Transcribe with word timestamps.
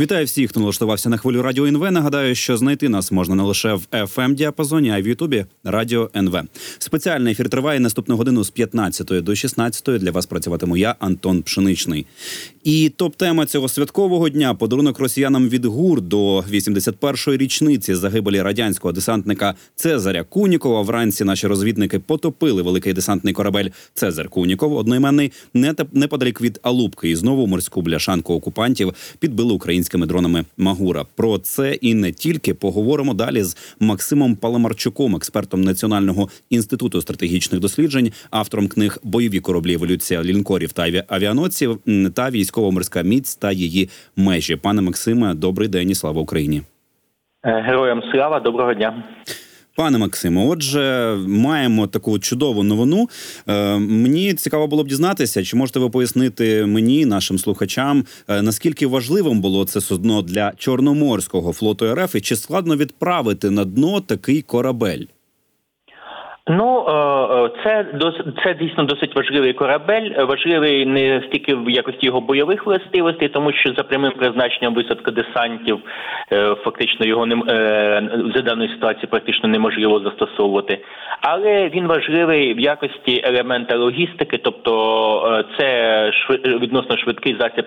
Вітаю 0.00 0.26
всіх, 0.26 0.50
хто 0.50 0.60
налаштувався 0.60 1.08
на 1.08 1.16
хвилю 1.16 1.42
радіо 1.42 1.66
НВ. 1.66 1.90
Нагадаю, 1.90 2.34
що 2.34 2.56
знайти 2.56 2.88
нас 2.88 3.12
можна 3.12 3.34
не 3.34 3.42
лише 3.42 3.74
в 3.74 3.86
fm 3.92 4.34
діапазоні, 4.34 4.90
а 4.90 4.98
й 4.98 5.02
в 5.02 5.06
Ютубі 5.06 5.46
Радіо 5.64 6.10
НВ. 6.16 6.40
Спеціальний 6.78 7.32
ефір 7.32 7.48
триває 7.48 7.80
наступну 7.80 8.16
годину 8.16 8.44
з 8.44 8.50
15 8.50 9.06
до 9.06 9.34
16. 9.34 9.98
Для 9.98 10.10
вас 10.10 10.26
працюватиму 10.26 10.76
я, 10.76 10.94
Антон 10.98 11.42
Пшеничний. 11.42 12.06
І 12.64 12.92
топ-тема 12.96 13.46
цього 13.46 13.68
святкового 13.68 14.28
дня 14.28 14.54
подарунок 14.54 14.98
росіянам 14.98 15.48
від 15.48 15.64
ГУР 15.64 16.00
до 16.00 16.38
81-ї 16.40 17.36
річниці 17.36 17.94
загибелі 17.94 18.42
радянського 18.42 18.92
десантника 18.92 19.54
Цезаря 19.74 20.24
Кунікова. 20.24 20.82
Вранці 20.82 21.24
наші 21.24 21.46
розвідники 21.46 21.98
потопили 21.98 22.62
великий 22.62 22.92
десантний 22.92 23.34
корабель 23.34 23.68
Цезар 23.94 24.28
Куніков, 24.28 24.76
одноіменний 24.76 25.32
неподалік 25.92 26.40
від 26.40 26.60
Алубки. 26.62 27.10
І 27.10 27.16
знову 27.16 27.46
морську 27.46 27.82
бляшанку 27.82 28.34
окупантів 28.34 28.94
підбили 29.18 29.52
українськими 29.90 30.06
дронами 30.06 30.44
Магура. 30.58 31.04
Про 31.16 31.38
це 31.38 31.74
і 31.74 31.94
не 31.94 32.12
тільки 32.12 32.54
поговоримо 32.54 33.14
далі 33.14 33.42
з 33.42 33.76
Максимом 33.80 34.36
Паламарчуком, 34.36 35.16
експертом 35.16 35.60
Національного 35.60 36.28
інституту 36.50 37.00
стратегічних 37.00 37.60
досліджень, 37.60 38.12
автором 38.30 38.68
книг 38.68 38.98
Бойові 39.02 39.40
кораблі 39.40 39.74
еволюція 39.74 40.22
лінкорів 40.22 40.72
та 40.72 41.04
авіаносців 41.08 41.78
та 42.14 42.30
військово-морська 42.30 43.02
міць 43.02 43.36
та 43.36 43.52
її 43.52 43.88
межі. 44.16 44.56
Пане 44.56 44.82
Максиме, 44.82 45.34
добрий 45.34 45.68
день 45.68 45.90
і 45.90 45.94
слава 45.94 46.20
Україні. 46.22 46.62
Е, 47.44 47.62
героям 47.66 48.02
слава, 48.12 48.40
доброго 48.40 48.74
дня. 48.74 49.04
Пане 49.80 49.98
Максиме, 49.98 50.46
отже, 50.46 51.16
маємо 51.26 51.86
таку 51.86 52.18
чудову 52.18 52.62
новину. 52.62 53.08
Е, 53.46 53.78
мені 53.78 54.34
цікаво 54.34 54.66
було 54.66 54.84
б 54.84 54.88
дізнатися, 54.88 55.44
чи 55.44 55.56
можете 55.56 55.78
ви 55.78 55.90
пояснити 55.90 56.66
мені, 56.66 57.06
нашим 57.06 57.38
слухачам, 57.38 58.04
е, 58.28 58.42
наскільки 58.42 58.86
важливим 58.86 59.40
було 59.40 59.64
це 59.64 59.80
судно 59.80 60.22
для 60.22 60.52
Чорноморського 60.56 61.52
флоту 61.52 61.94
РФ 61.94 62.14
і 62.14 62.20
чи 62.20 62.36
складно 62.36 62.76
відправити 62.76 63.50
на 63.50 63.64
дно 63.64 64.00
такий 64.00 64.42
корабель? 64.42 65.04
Ну 66.52 66.84
е, 66.88 66.92
е, 66.92 67.50
це 67.64 67.86
це 68.44 68.54
дійсно 68.54 68.84
досить 68.84 69.16
важливий 69.16 69.52
корабель. 69.52 70.24
Важливий 70.24 70.86
не 70.86 71.22
стільки 71.28 71.54
в 71.54 71.70
якості 71.70 72.06
його 72.06 72.20
бойових 72.20 72.66
властивостей, 72.66 73.28
тому 73.28 73.52
що 73.52 73.72
за 73.76 73.82
прямим 73.82 74.12
призначенням 74.12 74.74
висадка 74.74 75.10
десантів 75.10 75.78
е, 76.32 76.54
фактично 76.54 77.06
його 77.06 77.26
не 77.26 77.36
за 78.34 78.42
даної 78.42 78.68
ситуації 78.68 79.06
практично 79.10 79.48
неможливо 79.48 80.00
застосовувати. 80.00 80.78
Але 81.20 81.68
він 81.68 81.86
важливий 81.86 82.54
в 82.54 82.60
якості 82.60 83.20
елемента 83.24 83.76
логістики, 83.76 84.38
тобто 84.38 85.44
це 85.58 86.12
відносно 86.44 86.96
швидкий 86.96 87.36
засіб 87.40 87.66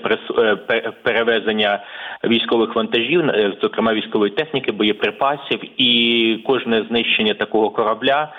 перевезення 1.03 1.79
військових 2.23 2.75
вантажів, 2.75 3.23
зокрема 3.61 3.93
військової 3.93 4.31
техніки, 4.31 4.71
боєприпасів, 4.71 5.59
і 5.77 6.43
кожне 6.45 6.85
знищення 6.89 7.33
такого 7.33 7.69
корабля. 7.69 8.29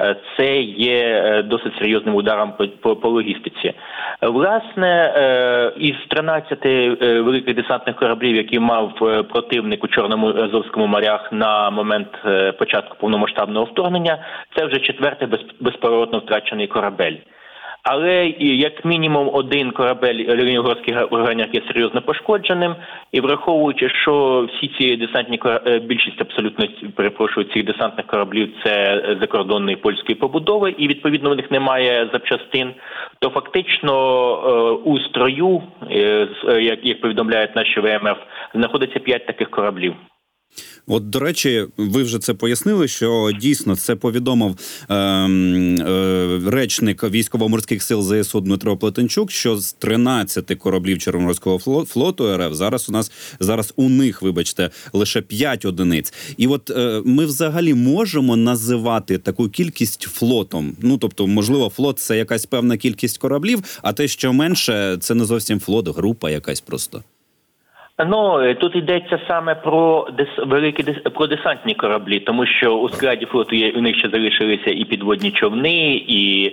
Е, 0.00 0.16
це 0.36 0.60
є 0.62 0.98
е, 0.98 1.42
досить 1.42 1.72
серйозним 1.78 2.14
ударом 2.14 2.52
по, 2.82 2.96
по, 2.96 3.08
логістиці. 3.08 3.74
Власне, 4.22 5.14
е, 5.16 5.72
із 5.76 5.94
13 6.08 6.64
великих 7.00 7.56
десантних 7.56 7.96
кораблів, 7.96 8.36
які 8.36 8.58
мав 8.58 8.94
противник 9.32 9.84
у 9.84 9.88
Чорному 9.88 10.28
Азовському 10.28 10.86
морях 10.86 11.32
на 11.32 11.70
момент 11.70 12.08
початку 12.58 12.96
повномасштабного 13.00 13.64
вторгнення, 13.64 14.18
це 14.56 14.66
вже 14.66 14.78
четвертий 14.78 15.28
безповоротно 15.60 16.18
втрачений 16.18 16.66
корабель. 16.66 17.16
Але 17.82 18.26
як 18.38 18.84
мінімум 18.84 19.30
один 19.32 19.70
корабель 19.70 20.24
Ленінградський 20.28 20.94
горняк 21.10 21.54
є 21.54 21.62
серйозно 21.68 22.02
пошкодженим, 22.02 22.74
і 23.12 23.20
враховуючи, 23.20 23.88
що 23.88 24.46
всі 24.52 24.70
ці 24.78 24.96
десантні 24.96 25.40
е, 25.46 25.78
більшість 25.78 26.20
абсолютно 26.20 26.66
перепрошую 26.96 27.46
цих 27.46 27.64
десантних 27.64 28.06
кораблів 28.06 28.52
це 28.64 29.02
закордонної 29.20 29.76
польської 29.76 30.14
побудови, 30.14 30.74
і 30.78 30.88
відповідно 30.88 31.30
в 31.30 31.36
них 31.36 31.50
немає 31.50 32.08
запчастин, 32.12 32.74
то 33.18 33.30
фактично 33.30 33.94
е, 33.94 34.90
у 34.90 34.98
строю, 34.98 35.62
е, 35.90 36.28
як 36.82 37.00
повідомляють 37.00 37.56
наші 37.56 37.80
ВМФ, 37.80 38.18
знаходиться 38.54 38.98
п'ять 38.98 39.26
таких 39.26 39.50
кораблів. 39.50 39.94
От, 40.86 41.10
до 41.10 41.18
речі, 41.18 41.66
ви 41.76 42.02
вже 42.02 42.18
це 42.18 42.34
пояснили, 42.34 42.88
що 42.88 43.30
дійсно 43.40 43.76
це 43.76 43.96
повідомив 43.96 44.56
е, 44.88 44.94
е, 44.94 46.40
речник 46.46 47.04
військово-морських 47.04 47.82
сил 47.82 48.02
ЗСУ 48.02 48.40
Дмитро 48.40 48.76
Плетенчук, 48.76 49.30
що 49.30 49.56
з 49.56 49.72
13 49.72 50.58
кораблів 50.58 50.98
Чорноморського 50.98 51.84
флоту 51.84 52.36
РФ 52.36 52.54
зараз 52.54 52.88
у 52.88 52.92
нас 52.92 53.12
зараз 53.40 53.72
у 53.76 53.88
них, 53.88 54.22
вибачте, 54.22 54.70
лише 54.92 55.20
5 55.20 55.64
одиниць. 55.64 56.12
І 56.36 56.46
от 56.46 56.70
е, 56.70 57.02
ми 57.04 57.26
взагалі 57.26 57.74
можемо 57.74 58.36
називати 58.36 59.18
таку 59.18 59.48
кількість 59.48 60.02
флотом. 60.02 60.76
Ну 60.80 60.98
тобто, 60.98 61.26
можливо, 61.26 61.68
флот 61.68 61.98
це 61.98 62.16
якась 62.16 62.46
певна 62.46 62.76
кількість 62.76 63.18
кораблів, 63.18 63.62
а 63.82 63.92
те, 63.92 64.08
що 64.08 64.32
менше, 64.32 64.96
це 65.00 65.14
не 65.14 65.24
зовсім 65.24 65.60
флот, 65.60 65.96
група 65.96 66.30
якась 66.30 66.60
просто. 66.60 67.02
Ну 67.98 68.40
е, 68.40 68.54
тут 68.54 68.76
йдеться 68.76 69.20
саме 69.28 69.54
про 69.54 70.08
дес 70.18 70.28
великі 70.38 70.82
дес 70.82 70.96
про 71.14 71.26
десантні 71.26 71.74
кораблі, 71.74 72.20
тому 72.20 72.46
що 72.46 72.76
у 72.76 72.88
складі 72.88 73.26
флоту 73.26 73.56
є 73.56 73.70
у 73.70 73.80
них 73.80 73.96
ще 73.96 74.08
залишилися 74.08 74.70
і 74.70 74.84
підводні 74.84 75.30
човни, 75.30 76.04
і 76.08 76.52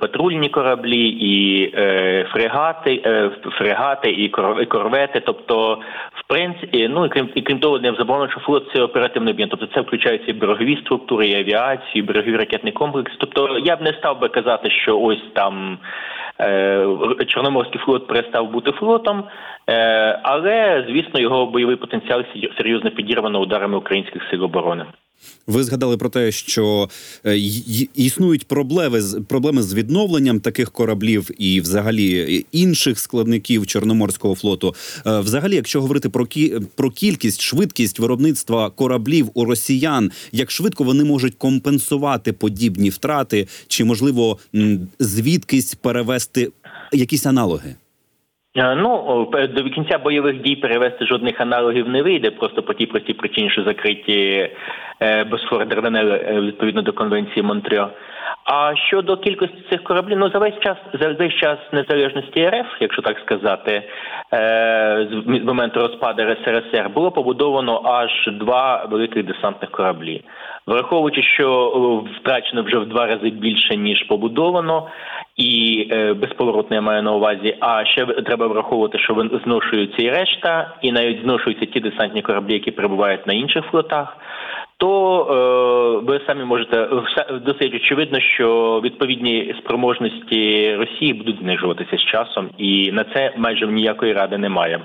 патрульні 0.00 0.48
кораблі, 0.48 1.08
і 1.08 1.62
е, 1.74 2.26
фрегати, 2.32 3.02
е, 3.06 3.30
фрегати, 3.58 4.10
і 4.10 4.28
корвети. 4.66 5.20
Тобто, 5.26 5.78
в 6.14 6.28
принципі, 6.28 6.88
ну 6.90 7.06
і 7.06 7.08
крім 7.08 7.28
і 7.34 7.42
крім 7.42 7.58
того, 7.58 7.78
не 7.78 7.92
заборонено, 7.92 8.30
що 8.30 8.40
флот 8.40 8.70
це 8.74 8.82
оперативний 8.82 9.34
об'єкт. 9.34 9.50
Тобто 9.50 9.66
це 9.66 9.80
включається 9.80 10.30
і 10.30 10.34
берегові 10.34 10.76
структури, 10.76 11.28
і 11.28 11.40
авіацію, 11.40 11.92
і 11.94 12.02
берегові 12.02 12.36
ракетний 12.36 12.72
комплекс. 12.72 13.12
Тобто 13.18 13.58
я 13.64 13.76
б 13.76 13.82
не 13.82 13.92
став 13.92 14.20
би 14.20 14.28
казати, 14.28 14.70
що 14.70 14.98
ось 14.98 15.24
там. 15.34 15.78
Е, 16.40 16.86
Чорноморський 17.26 17.80
флот 17.80 18.06
перестав 18.06 18.50
бути 18.50 18.72
флотом, 18.72 19.24
е, 19.66 20.20
але 20.22 20.84
звісно 20.88 21.20
його 21.20 21.46
бойовий 21.46 21.76
потенціал 21.76 22.24
серйозно 22.58 22.90
підірвано 22.90 23.40
ударами 23.40 23.76
українських 23.76 24.22
сил 24.30 24.44
оборони. 24.44 24.84
Ви 25.46 25.64
згадали 25.64 25.96
про 25.96 26.08
те, 26.08 26.32
що 26.32 26.90
е, 27.26 27.38
існують 27.94 28.46
проблеми 28.46 29.02
з 29.02 29.20
проблеми 29.28 29.62
з 29.62 29.74
відновленням 29.74 30.40
таких 30.40 30.70
кораблів 30.70 31.30
і, 31.38 31.60
взагалі, 31.60 32.46
інших 32.52 32.98
складників 32.98 33.66
Чорноморського 33.66 34.34
флоту. 34.34 34.74
Е, 35.06 35.20
взагалі, 35.20 35.54
якщо 35.54 35.80
говорити 35.80 36.08
про 36.08 36.26
кі 36.26 36.56
про 36.74 36.90
кількість, 36.90 37.40
швидкість 37.40 37.98
виробництва 37.98 38.70
кораблів 38.70 39.30
у 39.34 39.44
росіян, 39.44 40.10
як 40.32 40.50
швидко 40.50 40.84
вони 40.84 41.04
можуть 41.04 41.34
компенсувати 41.34 42.32
подібні 42.32 42.90
втрати, 42.90 43.48
чи 43.68 43.84
можливо 43.84 44.38
звідкись 44.98 45.74
перевести 45.74 46.50
якісь 46.92 47.26
аналоги? 47.26 47.74
Е, 48.56 48.74
ну 48.74 49.26
до 49.48 49.64
кінця 49.64 49.98
бойових 49.98 50.42
дій 50.42 50.56
перевести 50.56 51.06
жодних 51.06 51.40
аналогів 51.40 51.88
не 51.88 52.02
вийде, 52.02 52.30
просто 52.30 52.62
по 52.62 52.74
тій 52.74 52.86
простій 52.86 53.14
причині, 53.14 53.50
що 53.50 53.64
закриті 53.64 54.50
Е, 55.00 55.24
Босфор 55.24 55.68
Дарданель 55.68 56.10
е, 56.10 56.40
відповідно 56.40 56.82
до 56.82 56.92
конвенції 56.92 57.42
Монтріо. 57.42 57.88
А 58.44 58.76
щодо 58.76 59.16
кількості 59.16 59.64
цих 59.70 59.82
кораблів, 59.82 60.18
ну 60.18 60.30
за 60.30 60.38
весь 60.38 60.60
час 60.60 60.76
за 61.00 61.12
весь 61.12 61.34
час 61.34 61.58
незалежності 61.72 62.48
РФ, 62.48 62.66
якщо 62.80 63.02
так 63.02 63.18
сказати, 63.18 63.82
е, 64.32 65.08
з 65.10 65.44
моменту 65.44 65.80
розпаду 65.80 66.22
РСРСР 66.22 66.88
було 66.88 67.10
побудовано 67.10 67.82
аж 67.84 68.10
два 68.32 68.84
великих 68.84 69.26
десантних 69.26 69.70
кораблі, 69.70 70.24
враховуючи, 70.68 71.22
що 71.22 72.04
втрачено 72.20 72.62
вже 72.62 72.78
в 72.78 72.86
два 72.86 73.06
рази 73.06 73.30
більше 73.30 73.76
ніж 73.76 74.02
побудовано, 74.02 74.86
і 75.36 75.84
безповоротно 76.16 76.76
я 76.76 76.82
маю 76.82 77.02
на 77.02 77.12
увазі. 77.12 77.56
А 77.60 77.84
ще 77.84 78.06
треба 78.06 78.46
враховувати, 78.46 78.98
що 78.98 79.28
зношуються 79.44 80.02
і 80.02 80.10
решта, 80.10 80.74
і 80.82 80.92
навіть 80.92 81.22
зношуються 81.22 81.66
ті 81.66 81.80
десантні 81.80 82.22
кораблі, 82.22 82.52
які 82.52 82.70
перебувають 82.70 83.26
на 83.26 83.32
інших 83.32 83.64
флотах 83.70 84.16
то 84.78 85.20
е, 85.22 86.06
ви 86.06 86.20
самі 86.26 86.44
можете 86.44 86.88
досить 87.46 87.74
очевидно, 87.74 88.20
що 88.20 88.80
відповідні 88.84 89.54
спроможності 89.58 90.74
Росії 90.76 91.12
будуть 91.12 91.38
знижуватися 91.38 91.96
з 91.96 92.00
часом, 92.00 92.50
і 92.58 92.92
на 92.92 93.04
це 93.04 93.32
майже 93.36 93.66
ніякої 93.66 94.12
ради 94.12 94.38
немає. 94.38 94.80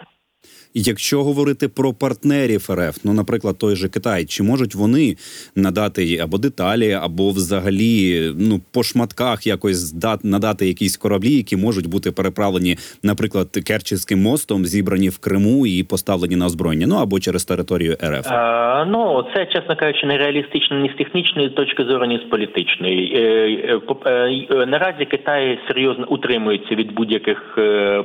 Якщо 0.74 1.24
говорити 1.24 1.68
про 1.68 1.94
партнерів 1.94 2.69
РФ, 2.72 2.98
ну 3.04 3.13
наприклад, 3.13 3.57
той 3.57 3.75
же 3.75 3.90
Китай, 3.90 4.25
чи 4.25 4.44
можуть 4.44 4.75
вони 4.75 5.16
надати 5.56 6.18
або 6.18 6.38
деталі, 6.38 6.92
або 6.92 7.30
взагалі 7.30 8.22
ну 8.38 8.62
по 8.74 8.84
шматках 8.84 9.48
якось 9.48 9.95
надати 10.24 10.68
якісь 10.68 10.98
кораблі, 10.98 11.31
які 11.31 11.57
можуть 11.57 11.88
бути 11.88 12.12
переправлені, 12.12 12.78
наприклад, 13.04 13.48
Керченським 13.68 14.22
мостом, 14.22 14.66
зібрані 14.66 15.10
в 15.10 15.18
Криму 15.18 15.68
і 15.68 15.84
поставлені 15.84 16.36
на 16.36 16.45
озброєння, 16.45 16.88
ну 16.88 16.95
або 16.95 17.19
через 17.19 17.45
територію 17.45 17.98
РФ? 18.04 18.28
А, 18.28 18.86
Ну 18.88 19.25
це 19.36 19.45
чесно 19.45 19.75
кажучи, 19.75 20.07
не 20.07 20.18
реалістично 20.18 20.80
ні 20.80 20.90
з 20.90 20.98
технічної 20.98 21.50
точки 21.50 21.84
зору, 21.84 22.06
ні 22.06 22.18
з 22.18 22.30
політичної. 22.30 23.16
Е, 23.16 23.80
е, 24.06 24.12
е, 24.51 24.66
наразі 24.66 25.06
Китай 25.06 25.60
серйозно 25.68 26.06
утримується 26.10 26.75
від 26.75 26.94
будь-яких 26.94 27.60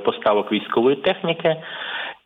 поставок 0.05 0.53
військової 0.53 0.97
техніки. 0.97 1.57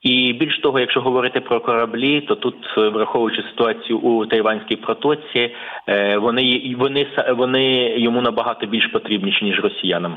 І 0.03 0.33
більш 0.33 0.59
того, 0.59 0.81
якщо 0.81 1.01
говорити 1.01 1.41
про 1.41 1.61
кораблі, 1.61 2.21
то 2.21 2.35
тут, 2.35 2.55
е, 2.79 2.89
враховуючи 2.89 3.43
ситуацію 3.43 3.99
у 3.99 4.27
Тайванській 4.27 4.77
протоці, 4.77 5.51
е, 5.89 6.17
вони 6.19 6.75
вони 6.79 7.07
вони 7.37 7.95
йому 7.99 8.23
набагато 8.23 8.67
більш 8.67 8.87
потрібніші 8.87 9.45
ніж 9.45 9.61
росіянам. 9.61 10.17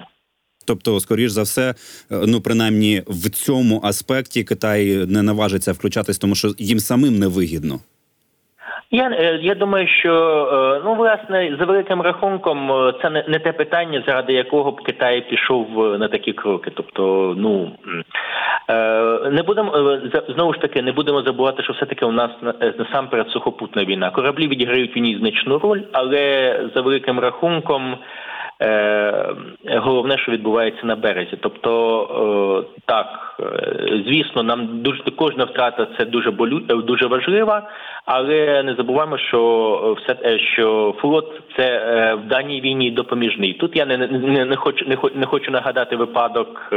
Тобто, 0.68 1.00
скоріш 1.00 1.32
за 1.32 1.44
все, 1.44 1.70
е, 1.70 1.74
ну 2.28 2.42
принаймні 2.42 3.04
в 3.08 3.30
цьому 3.30 3.82
аспекті 3.84 4.44
Китай 4.44 5.06
не 5.08 5.24
наважиться 5.24 5.72
включатись, 5.72 6.18
тому 6.18 6.36
що 6.36 6.48
їм 6.58 6.80
самим 6.80 7.20
не 7.20 7.28
вигідно. 7.28 7.80
Я 8.96 9.10
е, 9.10 9.40
я 9.42 9.56
думаю, 9.56 9.88
що 9.88 10.12
е, 10.12 10.82
ну 10.86 10.94
власне 10.94 11.58
за 11.60 11.66
великим 11.66 12.02
рахунком 12.02 12.72
е, 12.72 12.94
це 13.02 13.10
не, 13.10 13.26
не 13.28 13.40
те 13.40 13.52
питання, 13.52 14.04
заради 14.08 14.34
якого 14.34 14.72
б 14.72 14.82
Китай 14.82 15.22
пішов 15.30 15.68
на 16.00 16.08
такі 16.08 16.34
кроки. 16.34 16.72
Тобто, 16.76 17.34
ну 17.38 17.72
не 19.32 19.44
будемо 19.44 20.00
знову 20.36 20.54
ж 20.54 20.60
таки, 20.60 20.82
не 20.82 20.92
будемо 20.92 21.22
забувати, 21.22 21.64
що 21.64 21.74
все 21.74 21.86
таки 21.86 22.06
у 22.06 22.12
нас 22.12 22.32
насамперед 22.80 23.30
сухопутна 23.30 23.86
війна. 23.86 24.10
Кораблі 24.12 24.48
відіграють 24.48 24.96
в 24.96 25.00
ній 25.00 25.18
значну 25.20 25.60
роль, 25.60 25.82
але 25.92 26.60
за 26.76 26.82
великим 26.82 27.20
рахунком. 27.20 27.98
Е, 28.62 29.36
головне, 29.66 30.18
що 30.18 30.32
відбувається 30.32 30.86
на 30.88 30.96
березі. 30.96 31.38
Тобто, 31.42 32.66
е, 32.68 32.80
так, 32.86 33.40
е, 33.40 34.04
звісно, 34.08 34.44
нам 34.44 34.82
дуже 34.82 35.04
кожна 35.16 35.44
втрата 35.44 35.88
це 35.98 36.06
дуже 36.06 36.32
болю, 36.32 36.60
дуже 36.60 37.08
важлива, 37.08 37.70
але 38.06 38.64
не 38.64 38.76
забуваємо, 38.76 39.18
що 39.18 39.98
все 39.98 40.40
що 40.40 40.96
флот 40.98 41.42
це 41.58 41.80
в 42.16 42.28
даній 42.28 42.62
війні 42.62 42.92
допоміжний. 42.92 43.54
Тут 43.54 43.76
я 43.76 43.86
не, 43.86 43.98
не, 43.98 44.46
не 44.46 44.56
хочу 44.56 44.86
не, 44.88 44.96
хо- 44.96 45.12
не 45.16 45.26
хочу 45.26 45.52
нагадати 45.52 45.96
випадок 45.96 46.74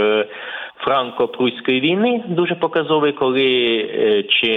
франко-пруської 0.76 1.80
війни, 1.80 2.24
дуже 2.28 2.54
показовий, 2.54 3.12
коли 3.12 3.44
чи 4.28 4.52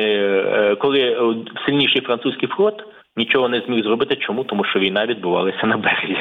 коли 0.80 1.18
сильніший 1.66 2.02
французький 2.02 2.50
флот 2.50 2.84
нічого 3.18 3.50
не 3.50 3.60
зміг 3.60 3.84
зробити. 3.84 4.16
Чому? 4.16 4.44
Тому 4.44 4.64
що 4.64 4.80
війна 4.80 5.06
відбувалася 5.06 5.68
на 5.68 5.78
березі. 5.78 6.18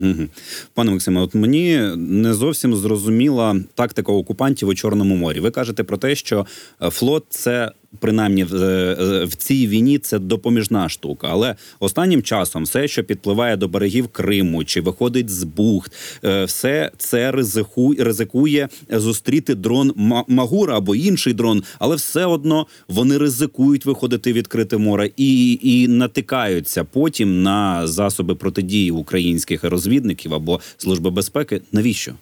Угу. 0.00 0.28
Пане 0.74 0.90
Максиме, 0.90 1.20
от 1.20 1.34
мені 1.34 1.78
не 1.96 2.34
зовсім 2.34 2.76
зрозуміла 2.76 3.60
тактика 3.74 4.12
окупантів 4.12 4.68
у 4.68 4.74
Чорному 4.74 5.16
морі. 5.16 5.40
Ви 5.40 5.50
кажете 5.50 5.84
про 5.84 5.96
те, 5.96 6.14
що 6.14 6.46
е, 6.82 6.90
флот 6.90 7.24
це 7.28 7.72
принаймні 7.98 8.44
в, 8.44 8.54
е, 8.54 9.24
в 9.24 9.34
цій 9.34 9.66
війні 9.66 9.98
це 9.98 10.18
допоміжна 10.18 10.88
штука. 10.88 11.28
Але 11.30 11.56
останнім 11.80 12.22
часом 12.22 12.62
все, 12.62 12.88
що 12.88 13.04
підпливає 13.04 13.56
до 13.56 13.68
берегів 13.68 14.08
Криму 14.08 14.64
чи 14.64 14.80
виходить 14.80 15.30
з 15.30 15.44
бухт, 15.44 15.92
е, 16.24 16.44
все 16.44 16.90
це 16.98 17.32
ризикує, 17.32 18.04
ризикує 18.04 18.68
зустріти 18.90 19.54
дрон 19.54 19.92
Ма- 19.96 20.24
Магура 20.28 20.76
або 20.76 20.94
інший 20.94 21.32
дрон, 21.32 21.62
але 21.78 21.96
все 21.96 22.26
одно 22.26 22.66
вони 22.88 23.18
ризикують 23.18 23.86
виходити 23.86 24.32
відкрите 24.32 24.76
море 24.76 25.10
і, 25.16 25.58
і 25.62 25.88
натикаються 25.88 26.84
потім 26.84 27.42
на 27.42 27.86
засоби 27.86 28.34
протидії 28.34 28.90
українських 28.90 29.64
розвідників 29.64 30.34
або 30.34 30.60
служби 30.76 31.10
безпеки. 31.10 31.60
Навіщо? 31.72 32.14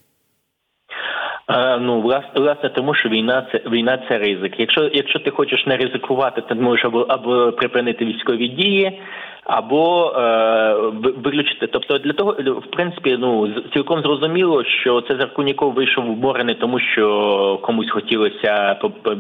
Ну, 1.80 2.00
власне, 2.00 2.30
власне, 2.40 2.68
тому 2.68 2.94
що 2.94 3.08
війна 3.08 3.46
це 3.52 3.60
війна 3.70 3.98
це 4.08 4.18
ризик. 4.18 4.60
Якщо 4.60 4.90
якщо 4.92 5.18
ти 5.18 5.30
хочеш 5.30 5.66
не 5.66 5.76
ризикувати, 5.76 6.40
ти 6.40 6.54
можеш 6.54 6.84
або 6.84 7.00
або 7.00 7.52
припинити 7.52 8.04
військові 8.04 8.48
дії, 8.48 9.00
або 9.44 10.12
е, 10.16 10.74
виключити. 11.24 11.66
Тобто 11.66 11.98
для 11.98 12.12
того, 12.12 12.32
в 12.60 12.70
принципі, 12.70 13.16
ну 13.20 13.48
цілком 13.74 14.02
зрозуміло, 14.02 14.64
що 14.64 15.00
це 15.00 15.16
Заркуніков 15.16 15.72
вийшов 15.72 16.04
в 16.04 16.18
море 16.18 16.44
не 16.44 16.54
тому, 16.54 16.80
що 16.80 17.58
комусь 17.62 17.90
хотілося 17.90 18.74
по- 18.80 18.90
по- 18.90 19.16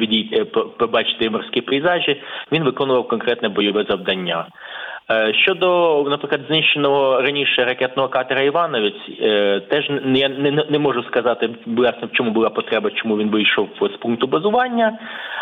по- 0.52 0.64
побачити 0.64 1.30
морські 1.30 1.60
пейзажі. 1.60 2.22
Він 2.52 2.64
виконував 2.64 3.08
конкретне 3.08 3.48
бойове 3.48 3.84
завдання. 3.88 4.46
Е, 5.10 5.34
Щодо, 5.34 6.02
наприклад, 6.10 6.40
знищеного 6.48 7.22
раніше 7.22 7.64
ракетного 7.64 8.08
катера 8.08 8.42
Івановець, 8.42 9.08
е, 9.22 9.60
теж 9.60 9.90
я 10.04 10.28
не, 10.28 10.64
не 10.70 10.78
можу 10.78 11.02
сказати 11.02 11.50
власне 11.66 12.08
в 12.08 12.12
чому 12.12 12.30
була 12.30 12.50
потреба, 12.50 12.90
чому 12.90 13.18
він 13.18 13.30
вийшов 13.30 13.68
з 13.80 13.96
пункту 13.96 14.26
базування, 14.26 14.98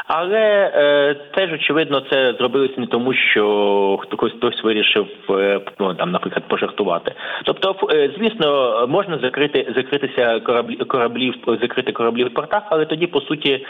але 0.07 0.73
е, 0.75 1.15
теж 1.15 1.53
очевидно 1.53 2.01
це 2.11 2.35
зробилося 2.39 2.75
не 2.77 2.87
тому, 2.87 3.15
що 3.15 3.99
хтось 4.03 4.33
хтось 4.33 4.65
вирішив 4.65 5.07
ну, 5.79 5.95
там, 5.95 6.11
наприклад, 6.11 6.45
пожартувати. 6.49 7.13
Тобто, 7.45 7.77
звісно, 8.19 8.87
можна 8.89 9.19
закрити 9.19 9.73
закритися 9.77 10.41
кораблі 10.41 10.77
кораблів, 10.77 11.35
закрити 11.47 11.93
кораблі 11.93 12.25
в 12.25 12.35
портах, 12.35 12.63
але 12.71 12.85
тоді 12.85 13.07
по 13.07 13.21
суті, 13.21 13.67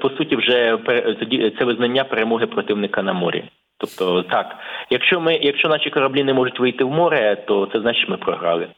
по 0.00 0.10
суті, 0.18 0.36
вже 0.36 0.78
тоді 1.20 1.52
це 1.58 1.64
визнання 1.64 2.04
перемоги 2.04 2.46
противника 2.46 3.02
на 3.02 3.12
морі. 3.12 3.44
Тобто 3.98 4.22
так, 4.22 4.56
якщо 4.90 5.20
ми, 5.20 5.34
якщо 5.42 5.68
наші 5.68 5.90
кораблі 5.90 6.24
не 6.24 6.34
можуть 6.34 6.60
вийти 6.60 6.84
в 6.84 6.90
море, 6.90 7.36
то 7.46 7.68
це 7.72 7.80
значить 7.80 8.08
ми 8.08 8.16
програли. 8.16 8.68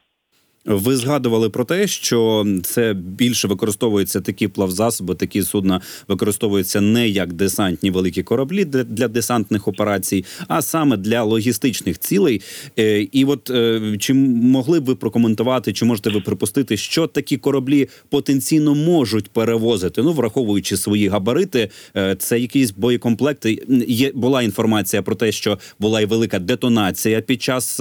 Ви 0.66 0.96
згадували 0.96 1.50
про 1.50 1.64
те, 1.64 1.86
що 1.86 2.46
це 2.64 2.94
більше 2.94 3.48
використовуються 3.48 4.20
такі 4.20 4.48
плавзасоби, 4.48 5.14
такі 5.14 5.42
судна 5.42 5.80
використовуються 6.08 6.80
не 6.80 7.08
як 7.08 7.32
десантні 7.32 7.90
великі 7.90 8.22
кораблі 8.22 8.64
для, 8.64 9.08
десантних 9.08 9.68
операцій, 9.68 10.24
а 10.48 10.62
саме 10.62 10.96
для 10.96 11.22
логістичних 11.22 11.98
цілей. 11.98 12.42
Е, 12.78 13.00
і 13.00 13.24
от 13.24 13.50
е, 13.50 13.96
чи 13.98 14.14
могли 14.14 14.80
б 14.80 14.84
ви 14.84 14.94
прокоментувати, 14.94 15.72
чи 15.72 15.84
можете 15.84 16.10
ви 16.10 16.20
припустити, 16.20 16.76
що 16.76 17.06
такі 17.06 17.36
кораблі 17.36 17.88
потенційно 18.08 18.74
можуть 18.74 19.30
перевозити? 19.30 20.02
Ну, 20.02 20.12
враховуючи 20.12 20.76
свої 20.76 21.08
габарити, 21.08 21.70
е, 21.96 22.16
це 22.18 22.38
якісь 22.38 22.70
боєкомплекти. 22.70 23.62
Є 23.88 24.12
була 24.14 24.42
інформація 24.42 25.02
про 25.02 25.14
те, 25.14 25.32
що 25.32 25.58
була 25.78 26.00
і 26.00 26.06
велика 26.06 26.38
детонація 26.38 27.20
під 27.20 27.42
час 27.42 27.80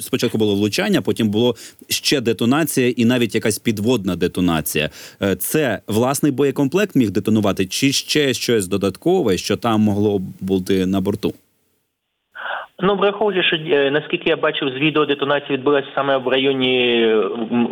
спочатку 0.00 0.38
було 0.38 0.54
влучання, 0.54 1.02
потім 1.02 1.21
було 1.30 1.54
ще 1.88 2.20
детонація, 2.20 2.88
і 2.96 3.04
навіть 3.04 3.34
якась 3.34 3.58
підводна 3.58 4.16
детонація. 4.16 4.90
Е, 5.22 5.36
Це 5.36 5.80
власний 5.86 6.32
боєкомплект 6.32 6.96
міг 6.96 7.10
детонувати, 7.10 7.66
чи 7.66 7.92
ще 7.92 8.34
щось 8.34 8.68
додаткове, 8.68 9.36
що 9.36 9.56
там 9.56 9.80
могло 9.80 10.20
бути 10.40 10.86
на 10.86 11.00
борту? 11.00 11.34
Ну, 12.84 12.96
враховуючи, 12.96 13.42
що 13.42 13.56
е, 13.56 13.90
наскільки 13.90 14.30
я 14.30 14.36
бачив 14.36 14.68
з 14.68 14.74
відео, 14.74 15.04
детонація 15.04 15.58
відбулася 15.58 15.88
саме 15.94 16.16
в 16.16 16.28
районі 16.28 17.06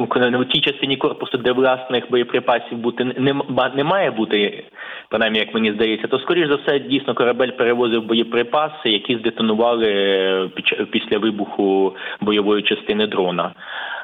в 0.08 0.44
тій 0.52 0.61
частині 0.61 0.97
корпусу, 0.97 1.38
де 1.38 1.52
власних 1.52 2.11
боєприпасів 2.11 2.79
бути 2.79 3.05
не, 3.05 3.35
не 3.76 3.85
має 3.85 4.11
бути, 4.11 4.64
принаймні, 5.11 5.39
як 5.39 5.55
мені 5.55 5.73
здається, 5.73 6.09
то 6.09 6.19
скоріш 6.19 6.49
за 6.49 6.55
все 6.55 6.79
дійсно 6.79 7.14
корабель 7.14 7.50
перевозив 7.50 8.02
боєприпаси, 8.02 8.90
які 8.90 9.17
здетонували 9.17 9.87
е, 9.87 10.49
після 10.90 11.19
вибуху 11.19 11.97
бойової 12.21 12.62
частини 12.62 13.07
дрона. 13.07 13.52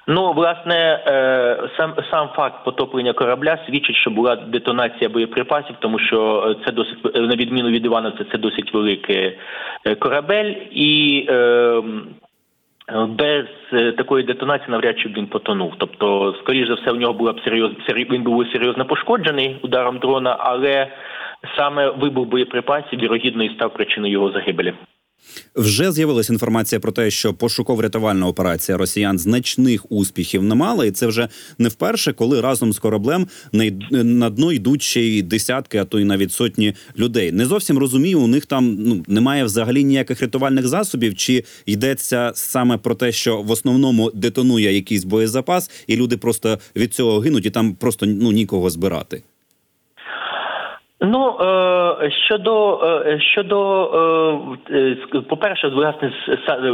Ну, 0.09 0.33
власне, 0.33 1.03
е, 1.07 1.69
сам 1.77 1.95
сам 2.11 2.29
факт 2.37 2.65
потоплення 2.65 3.13
корабля 3.13 3.59
свідчить, 3.67 3.97
що 3.97 4.11
була 4.11 4.37
детонація 4.37 5.11
боєприпасів, 5.11 5.77
тому 5.79 5.99
що 5.99 6.47
е, 6.51 6.65
це 6.67 6.73
досить 6.73 7.05
на 7.05 7.37
відміну 7.37 7.69
від 7.69 7.85
Івановця, 7.85 8.25
це 8.33 8.39
досить 8.39 8.75
великий 8.75 9.39
корабель, 9.99 10.55
і 10.71 11.27
е, 11.29 11.35
м, 11.35 12.07
без 13.09 13.47
е, 13.73 13.93
такої 13.93 14.25
детонації 14.25 14.71
навряд 14.71 14.99
чи 14.99 15.09
б 15.09 15.12
він 15.16 15.26
потонув. 15.26 15.75
Тобто, 15.78 16.35
скоріш 16.43 16.69
за 16.69 16.75
все, 16.75 16.90
у 16.90 16.97
нього 16.97 17.12
була 17.12 17.33
б 17.33 17.40
серйоз, 17.40 17.71
він 17.88 18.23
був 18.23 18.47
серйозно 18.49 18.85
пошкоджений 18.85 19.59
ударом 19.62 19.99
дрона, 19.99 20.37
але 20.40 20.88
саме 21.57 21.90
вибух 21.90 22.28
боєприпасів 22.28 23.00
вірогідно 23.00 23.45
і 23.45 23.55
став 23.55 23.73
причиною 23.73 24.12
його 24.12 24.31
загибелі. 24.31 24.75
Вже 25.57 25.93
з'явилася 25.93 26.33
інформація 26.33 26.81
про 26.81 26.93
те, 26.93 27.11
що 27.11 27.33
пошуково-рятувальна 27.33 28.27
операція 28.27 28.79
росіян 28.79 29.19
значних 29.19 29.93
успіхів 29.93 30.43
не 30.43 30.55
мала, 30.55 30.87
і 30.87 30.91
це 30.91 31.07
вже 31.07 31.29
не 31.59 31.69
вперше, 31.69 32.13
коли 32.13 32.41
разом 32.41 32.73
з 32.73 32.79
кораблем 32.79 33.27
на 33.93 34.31
дно 34.31 34.53
йдуть 34.53 34.83
ще 34.83 35.03
й 35.03 35.23
десятки, 35.23 35.79
а 35.79 35.85
то 35.85 35.99
й 36.01 36.05
навіть 36.05 36.33
сотні 36.33 36.75
людей. 36.99 37.33
Не 37.33 37.47
зовсім 37.47 37.79
розумію, 37.79 38.21
у 38.21 38.27
них 38.27 38.47
там 38.47 38.75
ну 38.79 39.05
немає 39.09 39.45
взагалі 39.45 39.85
ніяких 39.85 40.21
рятувальних 40.21 40.69
засобів, 40.69 41.15
чи 41.15 41.45
йдеться 41.67 42.33
саме 42.35 42.79
про 42.79 42.95
те, 42.95 43.13
що 43.13 43.43
в 43.43 43.51
основному 43.51 44.11
детонує 44.15 44.75
якийсь 44.75 45.05
боєзапас, 45.05 45.71
і 45.87 45.97
люди 45.97 46.17
просто 46.17 46.59
від 46.77 46.95
цього 46.95 47.19
гинуть, 47.19 47.47
і 47.47 47.51
там 47.51 47.75
просто 47.75 48.07
ну 48.07 48.33
нікого 48.33 48.71
збирати. 48.71 49.23
Ну 51.00 51.37
е, 51.41 52.11
щодо 52.11 52.81
е, 53.07 53.21
щодо, 53.21 53.83
е, 54.71 54.76
е, 54.76 54.97
ск- 55.07 55.23
по-перше, 55.23 55.69
власне, 55.69 56.12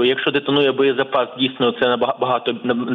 якщо 0.04 0.30
детонує 0.30 0.72
боєзапас, 0.72 1.28
дійсно 1.38 1.72
це 1.72 1.88
набага- 1.88 2.18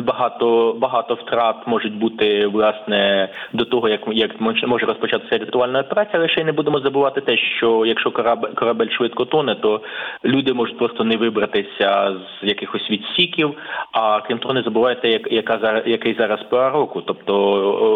багато 0.04 0.76
багато 0.80 1.14
втрат 1.14 1.56
можуть 1.68 1.96
бути 1.96 2.48
власне 2.48 3.30
до 3.54 3.66
того, 3.66 3.90
як 3.90 4.02
як 4.08 4.42
може- 4.42 4.86
розпочатися 4.86 5.38
рятувальна 5.38 5.80
операція. 5.80 6.20
Але 6.20 6.30
ще 6.30 6.42
й 6.42 6.44
не 6.44 6.52
будемо 6.52 6.80
забувати 6.80 7.22
те, 7.22 7.38
що 7.38 7.86
якщо 7.86 8.12
корабель, 8.12 8.50
корабель 8.50 8.90
швидко 8.90 9.26
тоне, 9.26 9.56
то 9.56 9.82
люди 10.26 10.54
можуть 10.54 10.78
просто 10.78 11.04
не 11.04 11.18
вибратися 11.18 12.16
з 12.42 12.48
якихось 12.48 12.90
відсіків. 12.92 13.54
А 13.92 14.22
крім 14.22 14.38
того, 14.38 14.54
не 14.54 14.62
забувайте, 14.62 15.10
як 15.10 15.32
яка 15.32 15.60
зараз 15.62 15.84
який 15.86 16.16
зараз 16.20 16.40
пора 16.50 16.70
року. 16.70 17.02
Тобто 17.06 17.36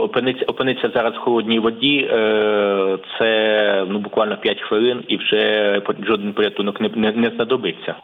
опиниться 0.04 0.46
опиниться 0.46 0.90
зараз 0.96 1.14
в 1.14 1.20
холодній 1.20 1.60
воді. 1.60 2.10
Е, 2.12 2.98
це 3.22 3.86
ну 3.90 4.00
буквально 4.00 4.38
5 4.38 4.58
хвилин, 4.62 5.04
і 5.08 5.18
вже 5.18 5.82
жоден 6.08 6.34
порятунок 6.34 6.82
не, 6.82 6.90
не, 6.90 7.12
не 7.12 7.32
знадобиться. 7.36 7.96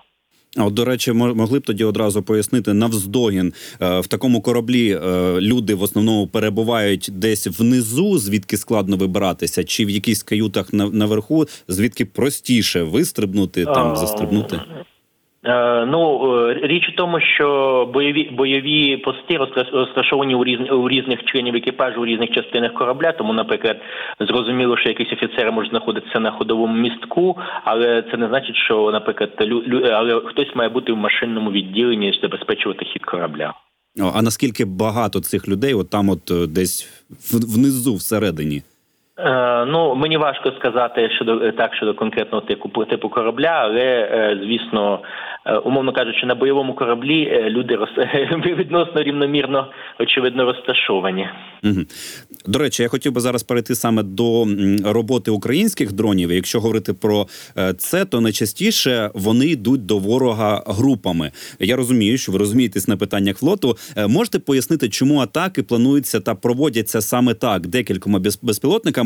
А 0.57 0.65
от, 0.65 0.73
до 0.73 0.85
речі, 0.85 1.11
могли 1.13 1.59
б 1.59 1.63
тоді 1.65 1.83
одразу 1.83 2.23
пояснити 2.23 2.73
навздогін 2.73 3.53
е, 3.81 3.99
в 3.99 4.07
такому 4.07 4.41
кораблі 4.41 4.91
е, 4.91 5.41
люди 5.41 5.75
в 5.75 5.81
основному 5.81 6.27
перебувають 6.27 7.09
десь 7.13 7.59
внизу, 7.59 8.17
звідки 8.17 8.57
складно 8.57 8.97
вибиратися, 8.97 9.63
чи 9.63 9.85
в 9.85 9.89
якихось 9.89 10.23
каютах 10.23 10.73
на- 10.73 10.89
наверху, 10.89 11.45
звідки 11.67 12.05
простіше 12.05 12.83
вистрибнути 12.83 13.65
там, 13.65 13.95
застрибнути. 13.95 14.59
Е, 15.47 15.85
Ну 15.85 16.31
е, 16.49 16.53
річ 16.67 16.89
у 16.89 16.91
тому, 16.91 17.19
що 17.19 17.89
бойові 17.93 18.29
бойові 18.31 18.97
пости 18.97 19.37
розташовані 19.73 20.35
у 20.35 20.43
різних 20.43 20.73
у 20.73 20.89
різних 20.89 21.23
членів 21.25 21.55
екіпажу 21.55 22.01
у 22.01 22.05
різних 22.05 22.31
частинах 22.31 22.73
корабля. 22.73 23.11
Тому, 23.11 23.33
наприклад, 23.33 23.77
зрозуміло, 24.19 24.77
що 24.77 24.89
якісь 24.89 25.13
офіцери 25.13 25.51
можуть 25.51 25.69
знаходитися 25.69 26.19
на 26.19 26.31
ходовому 26.31 26.77
містку, 26.77 27.37
але 27.63 28.03
це 28.11 28.17
не 28.17 28.27
значить, 28.27 28.55
що, 28.55 28.91
наприклад, 28.91 29.31
лю, 29.41 29.81
але 29.93 30.21
хтось 30.25 30.55
має 30.55 30.69
бути 30.69 30.93
в 30.93 30.97
машинному 30.97 31.51
відділенні 31.51 32.19
забезпечувати 32.21 32.85
хід 32.85 33.05
корабля. 33.05 33.53
А 34.13 34.21
наскільки 34.21 34.65
багато 34.65 35.19
цих 35.19 35.47
людей, 35.47 35.73
от 35.73 35.89
там, 35.89 36.09
от 36.09 36.31
е, 36.31 36.47
десь 36.47 37.05
внизу, 37.31 37.95
всередині? 37.95 38.61
Е, 39.19 39.65
ну 39.65 39.95
мені 39.95 40.17
важко 40.17 40.51
сказати 40.59 41.09
щодо 41.15 41.45
е, 41.45 41.51
так 41.51 41.75
щодо 41.75 41.93
конкретного 41.93 42.45
типу 42.45 42.85
типу 42.85 43.09
корабля, 43.09 43.59
але 43.63 43.81
е, 43.81 44.39
звісно, 44.43 44.99
умовно 45.63 45.93
кажучи, 45.93 46.25
на 46.25 46.35
бойовому 46.35 46.75
кораблі 46.75 47.45
люди 47.49 47.75
роз... 47.75 47.89
відносно 48.45 49.03
рівномірно 49.03 49.67
очевидно 49.99 50.45
розташовані. 50.45 51.29
До 52.47 52.59
речі, 52.59 52.83
я 52.83 52.89
хотів 52.89 53.11
би 53.11 53.21
зараз 53.21 53.43
перейти 53.43 53.75
саме 53.75 54.03
до 54.03 54.45
роботи 54.85 55.31
українських 55.31 55.91
дронів. 55.93 56.31
Якщо 56.31 56.59
говорити 56.59 56.93
про 56.93 57.25
це, 57.77 58.05
то 58.05 58.21
найчастіше 58.21 59.09
вони 59.13 59.45
йдуть 59.45 59.85
до 59.85 59.97
ворога 59.97 60.63
групами. 60.67 61.31
Я 61.59 61.75
розумію, 61.75 62.17
що 62.17 62.31
ви 62.31 62.37
розумієтесь 62.37 62.87
на 62.87 62.97
питаннях 62.97 63.37
флоту. 63.37 63.75
Можете 64.07 64.39
пояснити, 64.39 64.89
чому 64.89 65.19
атаки 65.19 65.63
плануються 65.63 66.19
та 66.19 66.35
проводяться 66.35 67.01
саме 67.01 67.33
так, 67.33 67.67
декількома 67.67 68.19
без- 68.19 68.39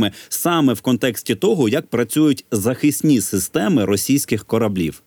безпілотниками, 0.01 0.11
саме 0.29 0.73
в 0.73 0.81
контексті 0.81 1.35
того, 1.35 1.69
як 1.69 1.89
працюють 1.89 2.45
захисні 2.51 3.21
системи 3.21 3.85
російських 3.85 4.45
кораблів? 4.45 5.01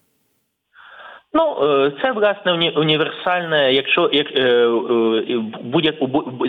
Ну, 1.37 1.57
е, 1.63 1.93
це 2.03 2.13
власне 2.13 2.73
універсальне, 2.77 3.73
якщо 3.73 4.11
як 4.13 4.27
е, 4.37 4.41
е, 4.41 5.39
будь-як 5.63 5.95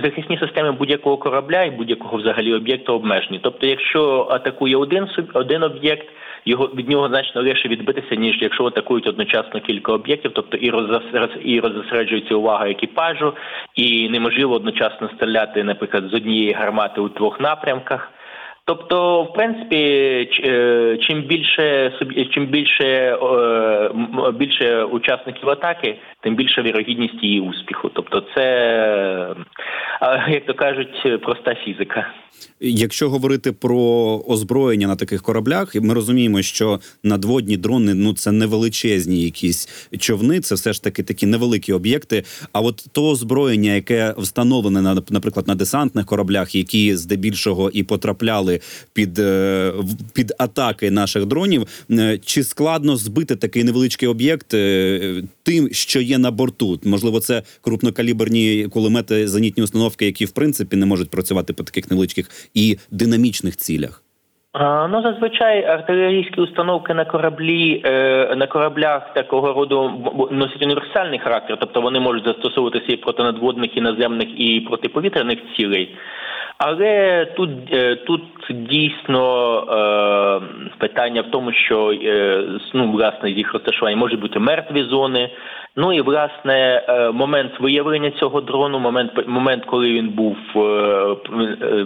захисні 0.03 0.37
системи 0.37 0.71
будь-якого 0.71 1.17
корабля 1.17 1.63
і 1.63 1.71
будь-якого 1.71 2.17
взагалі 2.17 2.53
об'єкту 2.53 2.93
обмежені. 2.93 3.39
Тобто, 3.43 3.67
якщо 3.67 4.27
атакує 4.31 4.75
один 4.75 5.07
один 5.33 5.63
об'єкт, 5.63 6.07
його 6.45 6.69
від 6.75 6.89
нього 6.89 7.07
значно 7.07 7.41
легше 7.41 7.67
відбитися, 7.67 8.15
ніж 8.15 8.41
якщо 8.41 8.65
атакують 8.65 9.07
одночасно 9.07 9.59
кілька 9.61 9.93
об'єктів, 9.93 10.31
тобто 10.33 10.57
і 10.57 10.71
і 11.43 11.59
роззосереджується 11.59 12.35
увага 12.35 12.69
екіпажу, 12.69 13.33
і 13.75 14.09
неможливо 14.09 14.55
одночасно 14.55 15.09
стріляти, 15.15 15.63
наприклад, 15.63 16.03
з 16.11 16.13
однієї 16.13 16.51
гармати 16.51 17.01
у 17.01 17.09
двох 17.09 17.39
напрямках. 17.39 18.11
Тобто, 18.67 19.23
в 19.23 19.33
принципі, 19.33 19.75
е, 20.43 20.97
чим 21.01 21.21
більше 21.21 21.93
чим 22.33 22.45
більше 22.45 23.17
більше 24.33 24.83
учасників 24.83 25.49
атаки, 25.49 25.99
тим 26.21 26.35
більша 26.35 26.61
вірогідність 26.61 27.23
її 27.23 27.41
успіху. 27.41 27.89
Тобто, 27.93 28.23
це 28.35 29.35
як 30.29 30.45
то 30.45 30.53
кажуть, 30.53 31.21
проста 31.21 31.55
фізика. 31.55 32.13
Якщо 32.59 33.09
говорити 33.09 33.51
про 33.51 33.79
озброєння 34.27 34.87
на 34.87 34.95
таких 34.95 35.21
кораблях, 35.21 35.75
ми 35.75 35.93
розуміємо, 35.93 36.41
що 36.41 36.79
надводні 37.03 37.57
дрони 37.57 37.93
ну 37.93 38.13
це 38.13 38.31
не 38.31 38.45
величезні 38.45 39.23
якісь 39.23 39.89
човни, 39.99 40.39
це 40.39 40.55
все 40.55 40.73
ж 40.73 40.83
таки 40.83 41.03
такі 41.03 41.25
невеликі 41.25 41.73
об'єкти. 41.73 42.23
А 42.53 42.61
от 42.61 42.85
то 42.91 43.09
озброєння, 43.09 43.71
яке 43.71 44.13
встановлене 44.17 44.81
на 44.81 44.95
наприклад 45.09 45.47
на 45.47 45.55
десантних 45.55 46.05
кораблях, 46.05 46.55
які 46.55 46.95
здебільшого 46.95 47.69
і 47.73 47.83
потрапляли 47.83 48.54
під, 48.93 49.19
е, 49.19 49.71
під 50.15 50.33
атаки 50.39 50.91
наших 50.91 51.25
дронів, 51.25 51.85
е, 51.91 52.17
чи 52.17 52.43
складно 52.43 52.95
збити 52.95 53.35
такий 53.35 53.63
невеличкий 53.63 54.09
об'єкт 54.09 54.53
е, 54.53 55.23
тим, 55.43 55.69
що 55.71 56.01
є 56.01 56.17
на 56.17 56.31
борту? 56.31 56.79
Можливо, 56.85 57.19
це 57.19 57.41
крупнокаліберні 57.61 58.67
кулемети, 58.73 59.27
зенітні 59.27 59.63
установки, 59.63 60.05
які 60.05 60.25
в 60.25 60.31
принципі 60.31 60.75
не 60.75 60.85
можуть 60.85 61.09
працювати 61.09 61.53
по 61.53 61.63
таких 61.63 61.91
невеличких 61.91 62.29
і 62.53 62.77
динамічних 62.91 63.57
цілях. 63.57 64.01
Ну, 64.89 65.01
зазвичай 65.03 65.65
артилерійські 65.65 66.41
установки 66.41 66.93
на 66.93 67.05
кораблі 67.05 67.81
на 68.37 68.47
кораблях 68.47 69.13
такого 69.13 69.53
роду 69.53 69.91
носять 70.31 70.61
універсальний 70.61 71.19
характер, 71.19 71.57
тобто 71.59 71.81
вони 71.81 71.99
можуть 71.99 72.25
застосовуватися 72.25 72.85
і 72.87 72.97
проти 72.97 73.23
надводних, 73.23 73.77
і 73.77 73.81
наземних, 73.81 74.27
і 74.39 74.59
протиповітряних 74.59 75.39
цілей. 75.57 75.95
Але 76.57 77.25
тут, 77.25 77.49
е, 77.71 77.95
тут 77.95 78.21
дійсно 78.49 79.57
е, 79.59 80.41
питання 80.77 81.21
в 81.21 81.31
тому, 81.31 81.51
що 81.51 81.91
е, 81.91 82.43
ну, 82.73 82.91
власне 82.91 83.31
їх 83.31 83.53
розташування 83.53 83.97
можуть 83.97 84.19
бути 84.19 84.39
мертві 84.39 84.83
зони. 84.83 85.29
Ну 85.77 85.93
і 85.93 86.01
власне 86.01 86.83
е, 86.87 87.11
момент 87.11 87.59
виявлення 87.59 88.11
цього 88.11 88.41
дрону, 88.41 88.79
момент 88.79 89.27
момент, 89.27 89.65
коли 89.65 89.93
він 89.93 90.09
був 90.09 90.37
е, 90.55 90.59
е, 90.59 91.85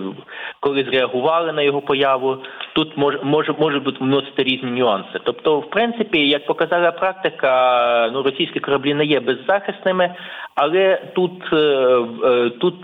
коли 0.60 0.84
зреагували 0.84 1.52
на 1.52 1.62
його 1.62 1.82
появу, 1.82 2.38
тут 2.74 2.98
може 2.98 3.20
може 3.24 3.56
може 3.60 3.80
бути 3.80 3.98
вносити 4.02 4.44
різні 4.44 4.72
нюанси. 4.72 5.20
Тобто, 5.24 5.60
в 5.60 5.70
принципі, 5.70 6.30
як 6.30 6.46
показала 6.46 6.92
практика, 6.92 8.10
ну 8.14 8.24
російські 8.24 8.60
кораблі 8.60 8.94
не 8.94 9.06
є 9.06 9.20
беззахисними, 9.20 10.16
але 10.56 11.02
тут 11.16 11.44
тут. 12.60 12.76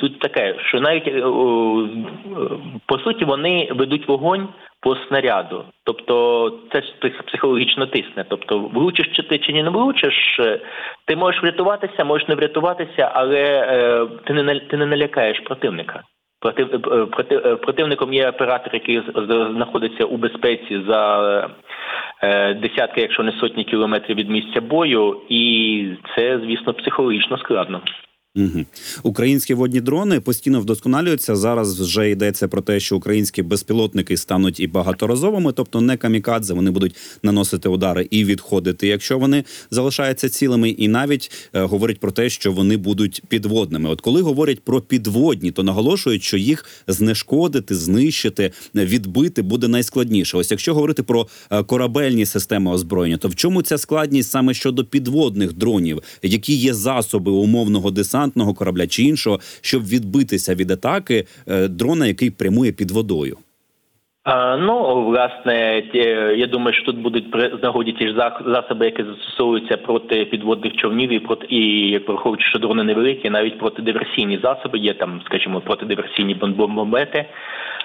Тут 0.00 0.18
таке, 0.18 0.54
що 0.60 0.80
навіть 0.80 1.22
по 2.86 2.98
суті 2.98 3.24
вони 3.24 3.68
ведуть 3.72 4.08
вогонь 4.08 4.48
по 4.84 4.96
снаряду, 4.96 5.64
тобто 5.84 6.58
це 6.72 6.82
психологічно 7.26 7.86
тисне. 7.86 8.24
Тобто, 8.28 8.58
влучиш 8.58 9.06
чи 9.12 9.22
ти 9.22 9.38
чи 9.38 9.52
ні 9.52 9.62
не 9.62 9.70
влучиш, 9.70 10.40
е, 10.40 10.60
ти 11.06 11.16
можеш 11.16 11.42
врятуватися, 11.42 12.04
можеш 12.04 12.28
не 12.28 12.34
врятуватися, 12.34 13.10
але 13.14 13.42
е, 13.42 14.06
ти 14.24 14.32
не 14.32 14.60
ти 14.60 14.76
не 14.76 14.86
налякаєш 14.86 15.40
противника. 15.40 16.02
Против, 16.40 16.74
е, 16.74 17.06
проти, 17.06 17.36
е, 17.36 17.56
противником 17.56 18.12
є 18.12 18.28
оператор, 18.28 18.74
який 18.74 19.02
знаходиться 19.56 20.04
у 20.04 20.16
безпеці 20.16 20.82
за 20.88 21.50
е, 22.22 22.54
десятки, 22.54 23.00
якщо 23.00 23.22
не 23.22 23.32
сотні 23.32 23.64
кілометрів 23.64 24.16
від 24.16 24.30
місця 24.30 24.60
бою, 24.60 25.20
і 25.28 25.86
це, 26.16 26.38
звісно, 26.38 26.74
психологічно 26.74 27.38
складно. 27.38 27.80
Угу. 28.36 28.64
Українські 29.02 29.54
водні 29.54 29.80
дрони 29.80 30.20
постійно 30.20 30.60
вдосконалюються. 30.60 31.36
Зараз 31.36 31.80
вже 31.80 32.10
йдеться 32.10 32.48
про 32.48 32.62
те, 32.62 32.80
що 32.80 32.96
українські 32.96 33.42
безпілотники 33.42 34.16
стануть 34.16 34.60
і 34.60 34.66
багаторазовими, 34.66 35.52
тобто 35.52 35.80
не 35.80 35.96
камікадзе. 35.96 36.54
Вони 36.54 36.70
будуть 36.70 36.96
наносити 37.22 37.68
удари 37.68 38.08
і 38.10 38.24
відходити, 38.24 38.86
якщо 38.86 39.18
вони 39.18 39.44
залишаються 39.70 40.28
цілими, 40.28 40.70
і 40.70 40.88
навіть 40.88 41.30
е, 41.52 41.62
говорять 41.62 42.00
про 42.00 42.10
те, 42.10 42.30
що 42.30 42.52
вони 42.52 42.76
будуть 42.76 43.22
підводними. 43.28 43.90
От 43.90 44.00
коли 44.00 44.22
говорять 44.22 44.60
про 44.60 44.80
підводні, 44.80 45.50
то 45.50 45.62
наголошують, 45.62 46.22
що 46.22 46.36
їх 46.36 46.64
знешкодити, 46.86 47.74
знищити, 47.74 48.52
відбити 48.74 49.42
буде 49.42 49.68
найскладніше. 49.68 50.36
Ось 50.36 50.50
якщо 50.50 50.74
говорити 50.74 51.02
про 51.02 51.28
е, 51.50 51.62
корабельні 51.62 52.26
системи 52.26 52.70
озброєння, 52.70 53.16
то 53.16 53.28
в 53.28 53.34
чому 53.34 53.62
ця 53.62 53.78
складність 53.78 54.30
саме 54.30 54.54
щодо 54.54 54.84
підводних 54.84 55.52
дронів, 55.52 56.02
які 56.22 56.54
є 56.54 56.74
засоби 56.74 57.32
умовного 57.32 57.90
десантного 58.24 58.54
корабля 58.54 58.86
чи 58.86 59.02
іншого, 59.02 59.38
щоб 59.62 59.82
відбитися 59.82 60.54
від 60.54 60.70
атаки 60.70 61.24
е, 61.48 61.68
дрона, 61.68 62.06
який 62.06 62.30
прямує 62.30 62.72
під 62.72 62.90
водою? 62.90 63.36
Ну, 64.58 65.04
власне, 65.04 65.82
я 66.36 66.46
думаю, 66.46 66.74
що 66.74 66.84
тут 66.84 66.96
будуть 66.96 67.30
при 67.30 67.52
нагоді 67.62 67.92
ті 67.92 68.08
ж 68.08 68.14
засоби, 68.46 68.86
які 68.86 69.02
застосовуються 69.02 69.76
проти 69.76 70.24
підводних 70.24 70.76
човнів 70.76 71.12
і 71.12 71.18
проти 71.18 71.46
і 71.50 71.90
як 71.90 72.08
враховуючи, 72.08 72.44
що 72.48 72.58
дрони 72.58 72.84
невеликі, 72.84 73.30
навіть 73.30 73.58
протидиверсійні 73.58 74.38
засоби 74.42 74.78
є 74.78 74.94
там, 74.94 75.20
скажімо, 75.24 75.60
протидиверсійні 75.60 76.34
бомбомети. 76.34 77.26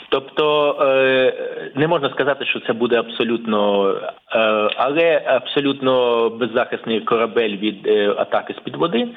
Тобто 0.09 0.75
е, 0.81 1.33
не 1.75 1.87
можна 1.87 2.09
сказати, 2.09 2.45
що 2.45 2.59
це 2.59 2.73
буде 2.73 2.99
абсолютно, 2.99 3.91
е, 3.91 4.39
але 4.75 5.21
абсолютно 5.25 6.29
беззахисний 6.29 6.99
корабель 6.99 7.57
від 7.57 7.87
е, 7.87 8.13
атаки 8.17 8.53
з 8.53 8.63
під 8.63 8.75
води. 8.75 9.07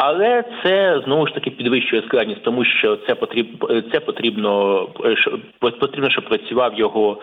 Але 0.00 0.44
це 0.64 1.00
знову 1.04 1.26
ж 1.26 1.34
таки 1.34 1.50
підвищує 1.50 2.02
складність, 2.02 2.42
тому 2.42 2.64
що 2.64 2.96
це 2.96 3.14
потрібно 3.14 3.82
це 3.92 4.00
потрібно 4.00 4.82
е, 5.04 5.14
потрібно, 5.60 6.10
щоб 6.10 6.24
працював 6.24 6.78
його 6.78 7.18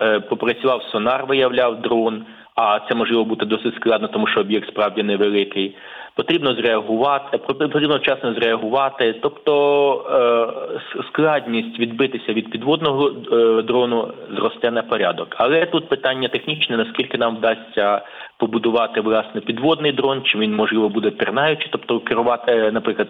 е, 0.00 0.20
попрацював 0.20 0.82
сонар, 0.82 1.26
виявляв 1.26 1.82
дрон. 1.82 2.24
А 2.54 2.80
це 2.88 2.94
можливо 2.94 3.24
бути 3.24 3.46
досить 3.46 3.74
складно, 3.74 4.08
тому 4.08 4.26
що 4.26 4.40
об'єкт 4.40 4.68
справді 4.68 5.02
невеликий. 5.02 5.76
Потрібно 6.14 6.54
зреагувати, 6.54 7.38
потрібно 7.38 7.96
вчасно 7.96 8.34
зреагувати. 8.34 9.14
Тобто 9.22 9.52
е, 10.96 11.02
складність 11.08 11.78
відбитися 11.78 12.32
від 12.32 12.50
підводного 12.50 13.08
е, 13.08 13.62
дрону 13.62 14.12
зросте 14.36 14.70
на 14.70 14.82
порядок. 14.82 15.28
Але 15.38 15.66
тут 15.66 15.88
питання 15.88 16.28
технічне: 16.28 16.76
наскільки 16.76 17.18
нам 17.18 17.36
вдасться 17.36 18.02
побудувати 18.38 19.00
власне 19.00 19.40
підводний 19.40 19.92
дрон, 19.92 20.22
чи 20.24 20.38
він 20.38 20.54
можливо 20.54 20.88
буде 20.88 21.10
пірнаючи, 21.10 21.68
тобто 21.72 22.00
керувати, 22.00 22.52
е, 22.52 22.72
наприклад, 22.72 23.08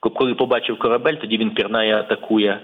коли 0.00 0.34
побачив 0.34 0.78
корабель, 0.78 1.14
тоді 1.14 1.36
він 1.36 1.50
пірнає, 1.50 1.96
атакує. 1.96 2.60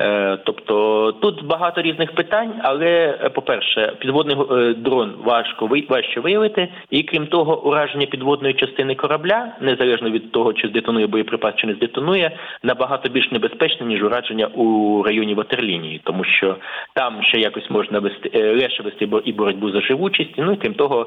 Е, 0.00 0.38
Тобто 0.44 1.12
тут 1.12 1.44
багато 1.44 1.82
різних 1.82 2.14
питань, 2.14 2.52
але 2.62 3.18
е, 3.22 3.28
по-перше, 3.28 3.92
підводний 3.98 4.36
е, 4.36 4.74
дрон 4.74 5.14
важко 5.24 5.68
важче 5.88 6.20
виявити, 6.20 6.68
і 6.90 7.02
крім 7.02 7.26
того, 7.26 7.62
ураження 7.64 8.06
підводної 8.06 8.54
частини 8.54 8.94
корабля, 8.94 9.52
незалежно 9.60 10.10
від 10.10 10.32
того, 10.32 10.52
чи 10.52 10.68
здетонує 10.68 11.06
боєприпас, 11.06 11.54
чи 11.56 11.66
не 11.66 11.74
здетонує, 11.74 12.38
набагато 12.62 13.08
більш 13.08 13.30
небезпечне 13.32 13.86
ніж 13.86 14.02
ураження 14.02 14.46
у 14.46 15.02
районі 15.02 15.34
ватерлінії, 15.34 16.00
тому 16.04 16.24
що 16.24 16.56
там 16.94 17.22
ще 17.22 17.38
якось 17.38 17.70
можна 17.70 17.98
вести 17.98 18.30
легше 18.34 18.82
вести 18.82 19.08
і 19.24 19.32
боротьбу 19.32 19.70
за 19.70 19.80
живучість. 19.80 20.30
Ну 20.36 20.52
і 20.52 20.56
крім 20.56 20.74
того, 20.74 21.06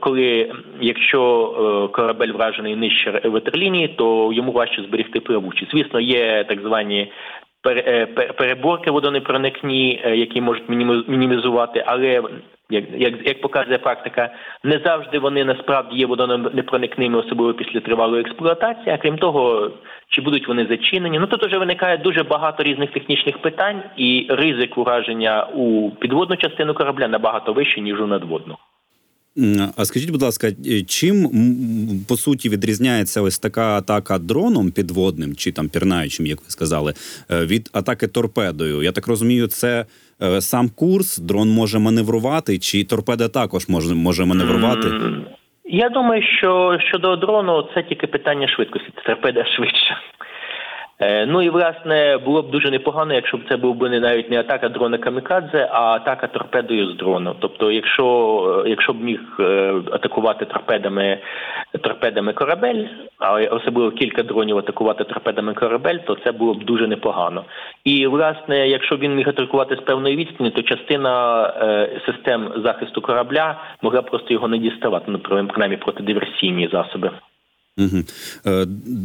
коли 0.00 0.52
якщо 0.80 1.90
корабель 1.92 2.32
вражений 2.32 2.76
нижче 2.76 3.20
ватерлінії, 3.24 3.88
то 3.88 4.32
йому 4.32 4.52
важче 4.52 4.82
зберегти 4.82 5.20
плавучість. 5.20 5.70
Звісно, 5.70 6.00
є 6.00 6.44
так 6.44 6.60
звані 6.60 7.12
переборки 8.36 8.90
водонепроникні, 8.90 10.02
е, 10.04 10.16
які 10.16 10.40
можуть 10.40 10.68
мінімі- 10.68 11.04
мінімізувати, 11.08 11.84
але 11.86 12.22
як, 12.70 12.84
як, 12.94 13.26
як 13.26 13.40
показує 13.40 13.78
практика, 13.78 14.30
не 14.64 14.80
завжди 14.84 15.18
вони 15.18 15.44
насправді 15.44 15.96
є 15.96 16.06
водонепроникними, 16.06 17.18
особливо 17.18 17.54
після 17.54 17.80
тривалої 17.80 18.22
експлуатації. 18.22 18.94
А 18.94 18.98
крім 18.98 19.18
того, 19.18 19.70
чи 20.08 20.20
будуть 20.20 20.48
вони 20.48 20.66
зачинені? 20.66 21.18
Ну 21.18 21.26
тут 21.26 21.46
вже 21.46 21.58
виникає 21.58 21.96
дуже 21.96 22.22
багато 22.22 22.62
різних 22.62 22.90
технічних 22.90 23.38
питань, 23.38 23.82
і 23.96 24.26
ризик 24.30 24.78
ураження 24.78 25.46
у 25.54 25.90
підводну 25.90 26.36
частину 26.36 26.74
корабля 26.74 27.08
набагато 27.08 27.52
вищий 27.52 27.82
ніж 27.82 28.00
у 28.00 28.06
надводну. 28.06 28.56
А 29.76 29.84
скажіть, 29.84 30.10
будь 30.10 30.22
ласка, 30.22 30.46
е, 30.46 30.82
чим 30.82 31.14
по 32.08 32.16
суті 32.16 32.48
відрізняється 32.48 33.22
ось 33.22 33.38
така 33.38 33.78
атака 33.78 34.18
дроном 34.18 34.70
підводним 34.70 35.34
чи 35.36 35.52
там 35.52 35.68
пірнаючим, 35.68 36.26
як 36.26 36.38
ви 36.38 36.48
сказали, 36.48 36.92
е, 37.30 37.46
від 37.46 37.70
атаки 37.72 38.06
торпедою? 38.08 38.82
Я 38.82 38.92
так 38.92 39.06
розумію, 39.06 39.46
це 39.46 39.84
е, 40.22 40.40
сам 40.40 40.68
курс, 40.68 41.18
дрон 41.18 41.48
може 41.48 41.78
маневрувати, 41.78 42.58
чи 42.58 42.84
торпеда 42.84 43.28
також 43.28 43.68
може, 43.68 43.94
може 43.94 44.24
маневрувати? 44.24 44.88
Я 45.64 45.88
думаю, 45.88 46.22
що 46.38 46.78
щодо 46.88 47.16
дрону 47.16 47.68
це 47.74 47.82
тільки 47.82 48.06
питання 48.06 48.48
швидкості. 48.48 48.88
Торпеда 49.06 49.44
швидше. 49.56 49.96
Е, 51.00 51.26
Ну 51.26 51.42
і 51.42 51.50
власне 51.50 52.18
було 52.24 52.42
б 52.42 52.50
дуже 52.50 52.70
непогано, 52.70 53.14
якщо 53.14 53.36
б 53.36 53.40
це 53.48 53.56
був 53.56 53.76
би 53.76 53.90
не 53.90 54.00
навіть 54.00 54.30
не 54.30 54.40
атака 54.40 54.68
дрона 54.68 54.98
камікадзе, 54.98 55.68
а 55.72 55.80
атака 55.80 56.26
торпедою 56.26 56.92
з 56.92 56.96
дрону. 56.96 57.36
Тобто, 57.38 57.70
якщо, 57.70 58.62
е, 58.66 58.70
якщо 58.70 58.92
б 58.92 59.04
міг 59.04 59.20
е, 59.40 59.74
атакувати 59.92 60.44
торпедами 60.44 61.18
торпедами 61.80 62.32
корабель, 62.32 62.84
а 63.18 63.32
особливо 63.32 63.90
кілька 63.90 64.22
дронів 64.22 64.58
атакувати 64.58 65.04
торпедами 65.04 65.54
корабель, 65.54 65.98
то 66.06 66.16
це 66.24 66.32
було 66.32 66.54
б 66.54 66.64
дуже 66.64 66.86
непогано. 66.86 67.44
І 67.84 68.06
власне, 68.06 68.68
якщо 68.68 68.96
б 68.96 69.00
він 69.00 69.14
міг 69.14 69.28
атакувати 69.28 69.76
з 69.76 69.80
певної 69.80 70.16
відстані, 70.16 70.50
то 70.50 70.62
частина 70.62 71.42
е, 71.62 72.00
систем 72.06 72.52
захисту 72.56 73.00
корабля 73.00 73.60
могла 73.82 74.02
просто 74.02 74.32
його 74.32 74.48
не 74.48 74.58
діставати, 74.58 75.04
ну 75.08 75.18
принаймні 75.18 75.76
протидиверсійні 75.76 76.68
засоби. 76.72 77.10
Угу. 77.78 77.98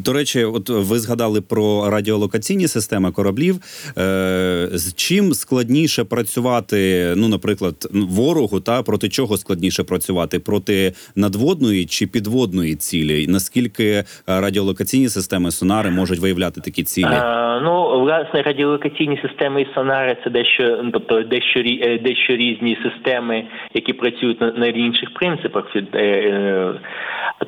До 0.05 0.13
речі, 0.13 0.43
от 0.43 0.69
ви 0.69 0.99
згадали 0.99 1.41
про 1.41 1.89
радіолокаційні 1.89 2.67
системи 2.67 3.11
кораблів. 3.11 3.55
Е, 3.97 4.67
з 4.71 4.93
чим 4.95 5.33
складніше 5.33 6.03
працювати, 6.03 7.13
ну, 7.17 7.27
наприклад, 7.27 7.75
ворогу, 7.93 8.59
та 8.59 8.83
проти 8.83 9.09
чого 9.09 9.37
складніше 9.37 9.83
працювати? 9.83 10.39
Проти 10.39 10.93
надводної 11.15 11.85
чи 11.85 12.07
підводної 12.07 12.75
цілі? 12.75 13.27
Наскільки 13.27 14.03
радіолокаційні 14.27 15.09
системи 15.09 15.51
сонари 15.51 15.89
можуть 15.89 16.19
виявляти 16.19 16.61
такі 16.61 16.83
цілі? 16.83 17.05
Е, 17.05 17.59
ну, 17.63 18.01
власне, 18.01 18.41
радіолокаційні 18.41 19.19
системи 19.27 19.61
і 19.61 19.67
сонари 19.75 20.17
це 20.23 20.29
дещо, 20.29 20.81
ну, 20.83 20.91
тобто 20.91 21.23
дещо, 21.23 21.59
е, 21.59 21.99
дещо 22.03 22.35
різні 22.35 22.77
системи, 22.83 23.47
які 23.73 23.93
працюють 23.93 24.41
на, 24.41 24.51
на 24.51 24.67
інших 24.67 25.13
принципах. 25.13 25.65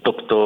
Тобто, 0.04 0.38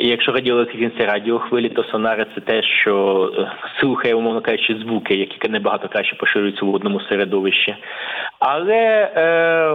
якщо 0.00 0.32
радіолокаційні 0.32 0.90
радіохвилі, 0.98 1.68
то 1.68 1.84
сонари 1.84 2.26
це 2.34 2.40
те, 2.40 2.62
що 2.62 3.32
е, 3.38 3.52
слухає, 3.80 4.14
умовно 4.14 4.40
кажучи, 4.40 4.76
звуки, 4.84 5.14
які 5.14 5.48
набагато 5.48 5.88
краще 5.88 6.16
поширюються 6.16 6.64
у 6.64 6.70
водному 6.70 7.00
середовищі. 7.00 7.76
Але 8.38 9.12
е, 9.16 9.72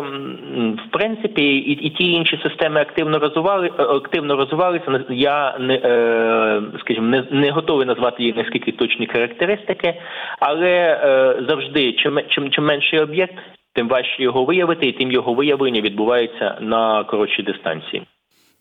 в 0.88 0.92
принципі 0.92 1.44
і, 1.44 1.72
і 1.72 1.90
ті 1.90 2.12
інші 2.12 2.40
системи 2.44 2.82
активно 2.82 3.20
розвивали 3.20 3.72
е, 3.80 3.84
активно 3.84 4.36
розвивалися. 4.36 5.04
Я 5.10 5.58
не 5.60 5.74
е, 5.74 6.62
скажімо, 6.80 7.08
не, 7.08 7.24
не 7.32 7.52
готовий 7.52 7.88
назвати 7.88 8.24
їх 8.24 8.36
наскільки 8.36 8.72
точні 8.72 9.08
характеристики, 9.08 9.94
але 10.40 10.70
е, 10.70 11.36
завжди 11.50 11.94
чим, 11.94 12.20
чим, 12.30 12.50
чим 12.50 12.66
менший 12.66 13.00
об'єкт, 13.00 13.36
тим 13.74 13.88
важче 13.88 14.24
його 14.24 14.44
виявити, 14.46 14.88
і 14.88 14.92
тим 14.92 15.12
його 15.12 15.34
виявлення 15.34 15.82
відбувається 15.82 16.58
на 16.62 17.04
коротшій 17.04 17.44
дистанції. 17.44 18.04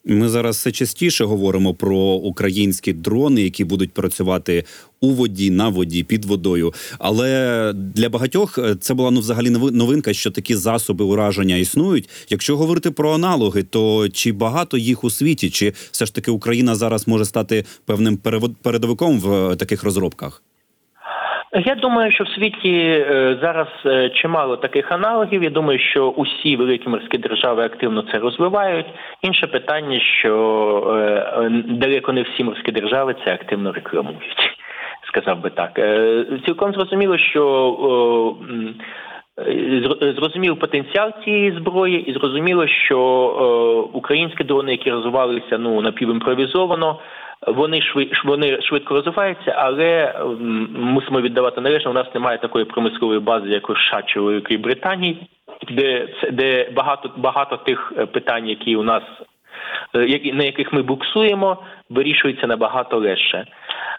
Ми 0.06 0.28
зараз 0.28 0.56
все 0.56 0.72
частіше 0.72 1.24
говоримо 1.24 1.74
про 1.74 1.98
українські 1.98 2.92
дрони, 2.92 3.42
які 3.42 3.64
будуть 3.64 3.92
працювати 3.92 4.64
у 5.00 5.10
воді, 5.10 5.50
на 5.50 5.68
воді, 5.68 6.02
під 6.02 6.24
водою. 6.24 6.74
Але 6.98 7.72
для 7.74 8.08
багатьох 8.08 8.58
е, 8.58 8.76
це 8.80 8.94
була 8.94 9.10
ну 9.10 9.20
взагалі 9.20 9.50
нови- 9.50 9.70
новинка, 9.70 10.12
що 10.12 10.30
такі 10.30 10.56
засоби 10.56 11.04
ураження 11.04 11.56
існують. 11.56 12.08
Якщо 12.30 12.56
говорити 12.56 12.90
про 12.90 13.14
аналоги, 13.14 13.62
то 13.62 14.08
чи 14.08 14.32
багато 14.32 14.78
їх 14.78 15.04
у 15.04 15.10
світі, 15.10 15.50
чи 15.50 15.72
все 15.90 16.06
ж 16.06 16.14
таки 16.14 16.30
Україна 16.30 16.74
зараз 16.74 17.08
може 17.08 17.24
стати 17.24 17.64
певним 17.84 18.16
передовиком 18.62 19.20
в 19.20 19.32
е, 19.50 19.56
таких 19.56 19.84
розробках? 19.84 20.43
Я 21.54 21.74
думаю, 21.74 22.12
що 22.12 22.24
в 22.24 22.28
світі 22.28 22.76
е, 22.76 23.38
зараз 23.42 23.68
е, 23.86 24.10
чимало 24.10 24.56
таких 24.56 24.92
аналогів. 24.92 25.42
Я 25.42 25.50
думаю, 25.50 25.78
що 25.78 26.08
усі 26.08 26.56
великі 26.56 26.88
морські 26.88 27.18
держави 27.18 27.64
активно 27.64 28.02
це 28.02 28.18
розвивають. 28.18 28.86
Інше 29.22 29.46
питання, 29.46 30.00
що 30.00 30.32
е, 31.40 31.50
далеко 31.64 32.12
не 32.12 32.22
всі 32.22 32.44
морські 32.44 32.72
держави 32.72 33.14
це 33.24 33.34
активно 33.34 33.72
рекламують. 33.72 34.56
Сказав 35.08 35.40
би 35.40 35.50
так. 35.50 35.80
Цілком 36.46 36.72
зрозуміло, 36.72 37.18
що 37.18 38.36
зрозумів 40.16 40.58
потенціал 40.58 41.12
цієї 41.24 41.52
зброї, 41.52 42.10
і 42.10 42.12
зрозуміло, 42.12 42.66
що 42.66 43.00
українські 43.92 44.44
дрони, 44.44 44.70
які 44.70 44.90
розвивалися 44.90 45.58
ну 45.58 45.80
напівімпровізовано, 45.80 46.98
вони 47.46 47.80
вони 48.24 48.62
швидко 48.62 48.94
розвиваються, 48.94 49.54
але 49.58 50.14
мусимо 50.78 51.20
віддавати 51.20 51.60
належне. 51.60 51.90
У 51.90 51.94
нас 51.94 52.14
немає 52.14 52.38
такої 52.38 52.64
промислової 52.64 53.20
бази, 53.20 53.48
як 53.48 53.70
у 53.70 53.76
США 53.76 54.02
чи 54.06 54.20
у 54.20 54.24
Великій 54.24 54.56
Британії, 54.56 55.26
де 55.70 56.08
це 56.20 56.30
де 56.30 56.70
багато 56.76 57.10
багато 57.16 57.56
тих 57.56 57.92
е, 57.98 58.06
питань, 58.06 58.48
які 58.48 58.76
у 58.76 58.82
нас 58.82 59.02
е, 59.94 60.04
які 60.06 60.32
на 60.32 60.44
яких 60.44 60.72
ми 60.72 60.82
буксуємо, 60.82 61.62
вирішується 61.90 62.46
набагато 62.46 62.98
легше. 62.98 63.38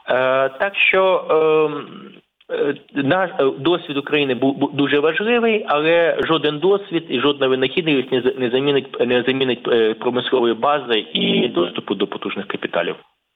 Е, 0.10 0.50
так 0.50 0.76
що. 0.76 1.26
ем, 1.30 1.88
е, 2.52 2.76
Наш 2.94 3.30
е, 3.40 3.44
досвід 3.60 3.98
України 3.98 4.36
був 4.36 4.72
дуже 4.74 5.00
важливий, 5.00 5.66
але 5.68 6.18
жоден 6.28 6.60
досвід 6.60 7.06
і 7.10 7.20
жодна 7.20 7.48
винахідність 7.48 8.12
не 8.12 8.22
за- 8.22 8.34
не 8.40 8.50
замінить 8.50 9.00
не 9.08 9.24
замінить 9.28 10.00
промислової 10.00 10.54
бази 10.54 11.06
і 11.14 11.48
доступу 11.48 11.96
до 11.96 12.08
потужних 12.08 12.48
капіталів. 12.48 12.96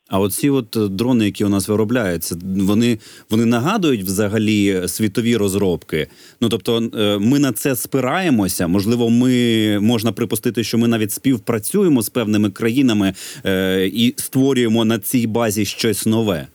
А 0.10 0.19
оці 0.19 0.50
от 0.50 0.76
е, 0.76 0.88
дрони, 0.88 1.26
які 1.26 1.45
у 1.45 1.50
нас 1.50 1.67
виробляються, 1.67 2.36
вони, 2.56 3.00
вони 3.30 3.45
нагадують 3.45 4.04
взагалі 4.04 4.88
світові 4.88 5.38
розробки. 5.38 6.08
Ну 6.41 6.50
тобто, 6.50 6.89
е, 6.98 7.17
ми 7.19 7.39
на 7.39 7.52
це 7.52 7.76
спираємося. 7.76 8.67
Можливо, 8.67 9.10
ми 9.10 9.80
можна 9.80 10.12
припустити, 10.12 10.63
що 10.63 10.78
ми 10.78 10.88
навіть 10.88 11.12
співпрацюємо 11.12 12.02
з 12.02 12.10
певними 12.10 12.50
країнами 12.50 13.13
е, 13.45 13.86
і 13.93 14.13
створюємо 14.17 14.86
на 14.86 15.00
цій 15.00 15.28
базі 15.28 15.65
щось 15.65 16.06
нове. 16.06 16.48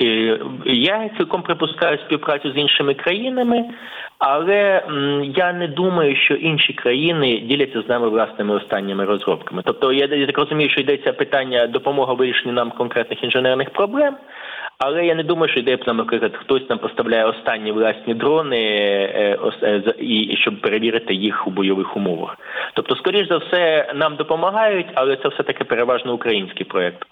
Е, 0.00 0.38
Я 0.64 1.10
цілком 1.16 1.42
припускаю 1.42 1.98
співпрацю 1.98 2.52
з 2.52 2.56
іншими 2.56 2.94
країнами, 2.94 3.64
але 4.18 4.82
я 5.36 5.52
не 5.52 5.68
думаю, 5.68 6.16
що 6.16 6.34
інші 6.34 6.72
країни 6.72 7.38
діляться 7.38 7.82
з 7.82 7.88
нами 7.88 8.08
власними 8.08 8.54
останніми 8.54 9.04
розробками. 9.04 9.62
Тобто, 9.64 9.92
я, 9.92 10.08
так 10.08 10.38
розумію, 10.38 10.70
що 10.70 10.80
йдеться 10.80 11.12
питання 11.12 11.66
допомоги 11.66 12.14
вирішенню 12.14 12.52
нам 12.52 12.70
конкретних 12.70 13.24
інженерних 13.24 13.70
проблем. 13.70 14.16
Але 14.78 15.06
я 15.06 15.14
не 15.14 15.22
думаю, 15.22 15.50
що 15.50 15.60
йде 15.60 15.78
наприклад, 15.86 16.36
хтось 16.36 16.68
нам 16.68 16.78
поставляє 16.78 17.24
останні 17.24 17.72
власні 17.72 18.14
дрони, 18.14 18.56
е, 18.56 19.38
е, 19.62 19.94
і 19.98 20.36
щоб 20.36 20.60
перевірити 20.60 21.14
їх 21.14 21.46
у 21.46 21.50
бойових 21.50 21.96
умовах. 21.96 22.36
Тобто, 22.74 22.96
скоріш 22.96 23.28
за 23.28 23.36
все, 23.36 23.92
нам 23.94 24.16
допомагають, 24.16 24.86
але 24.94 25.16
це 25.16 25.28
все 25.28 25.42
таки 25.42 25.64
переважно 25.64 26.14
український 26.14 26.66
проект. 26.66 27.06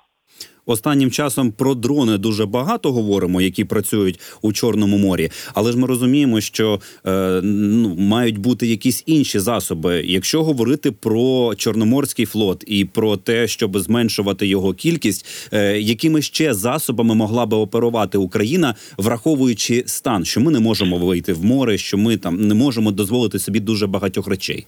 Останнім 0.67 1.11
часом 1.11 1.53
про 1.53 1.75
дрони 1.75 2.19
дуже 2.19 2.47
багато 2.47 2.93
говоримо, 2.93 3.41
які 3.41 3.65
працюють 3.65 4.21
у 4.43 4.53
Чорному 4.53 4.99
морі. 4.99 5.31
Але 5.55 5.73
ж 5.73 5.79
ми 5.79 5.87
розуміємо, 5.87 6.41
що 6.41 6.81
е, 7.07 7.41
ну, 7.43 7.95
мають 7.99 8.39
бути 8.39 8.67
якісь 8.67 9.03
інші 9.07 9.39
засоби. 9.39 10.03
Якщо 10.07 10.45
говорити 10.45 10.93
про 10.93 11.55
Чорноморський 11.55 12.27
флот 12.27 12.65
і 12.67 12.85
про 12.85 13.17
те, 13.17 13.49
щоб 13.49 13.79
зменшувати 13.79 14.47
його 14.47 14.75
кількість, 14.75 15.27
е, 15.53 15.81
якими 15.81 16.23
ще 16.23 16.55
засобами 16.55 17.15
могла 17.15 17.47
би 17.47 17.57
оперувати 17.57 18.19
Україна, 18.19 18.75
враховуючи 18.99 19.85
стан, 19.87 20.25
що 20.25 20.41
ми 20.41 20.53
не 20.53 20.61
можемо 20.61 20.99
вийти 20.99 21.33
в 21.33 21.45
море, 21.45 21.79
що 21.79 21.99
ми 21.99 22.17
там 22.17 22.49
не 22.49 22.55
можемо 22.55 22.91
дозволити 22.91 23.39
собі 23.39 23.61
дуже 23.61 23.87
багатьох 23.87 24.27
речей. 24.29 24.67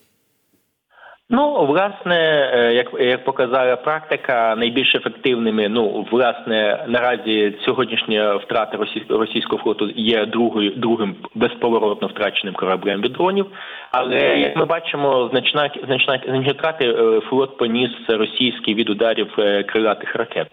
Ну, 1.31 1.67
власне, 1.67 2.51
е, 2.55 2.75
як, 2.75 2.89
як 3.01 3.25
показала 3.25 3.77
практика, 3.77 4.55
найбільш 4.59 4.95
ефективними, 4.95 5.69
ну 5.69 6.07
власне, 6.11 6.85
наразі 6.89 7.59
сьогоднішня 7.65 8.37
втрата 8.37 8.77
російського 8.77 9.21
російського 9.21 9.63
флоту 9.63 9.91
є 9.97 10.27
другою 10.27 10.71
другим 10.71 11.17
безповоротно 11.35 12.09
втраченим 12.09 12.55
кораблем 12.55 13.01
від 13.01 13.13
дронів. 13.13 13.47
Але 13.91 14.39
як 14.39 14.57
ми 14.57 14.65
бачимо, 14.65 15.29
значна 15.33 15.71
значна 15.87 16.21
значні 16.27 16.53
втрати 16.53 16.85
е, 16.85 17.21
флот 17.21 17.57
поніс 17.57 17.91
російський 18.09 18.75
від 18.75 18.91
ударів 18.91 19.35
е, 19.39 19.63
крилатих 19.63 20.17
ракет. 20.17 20.49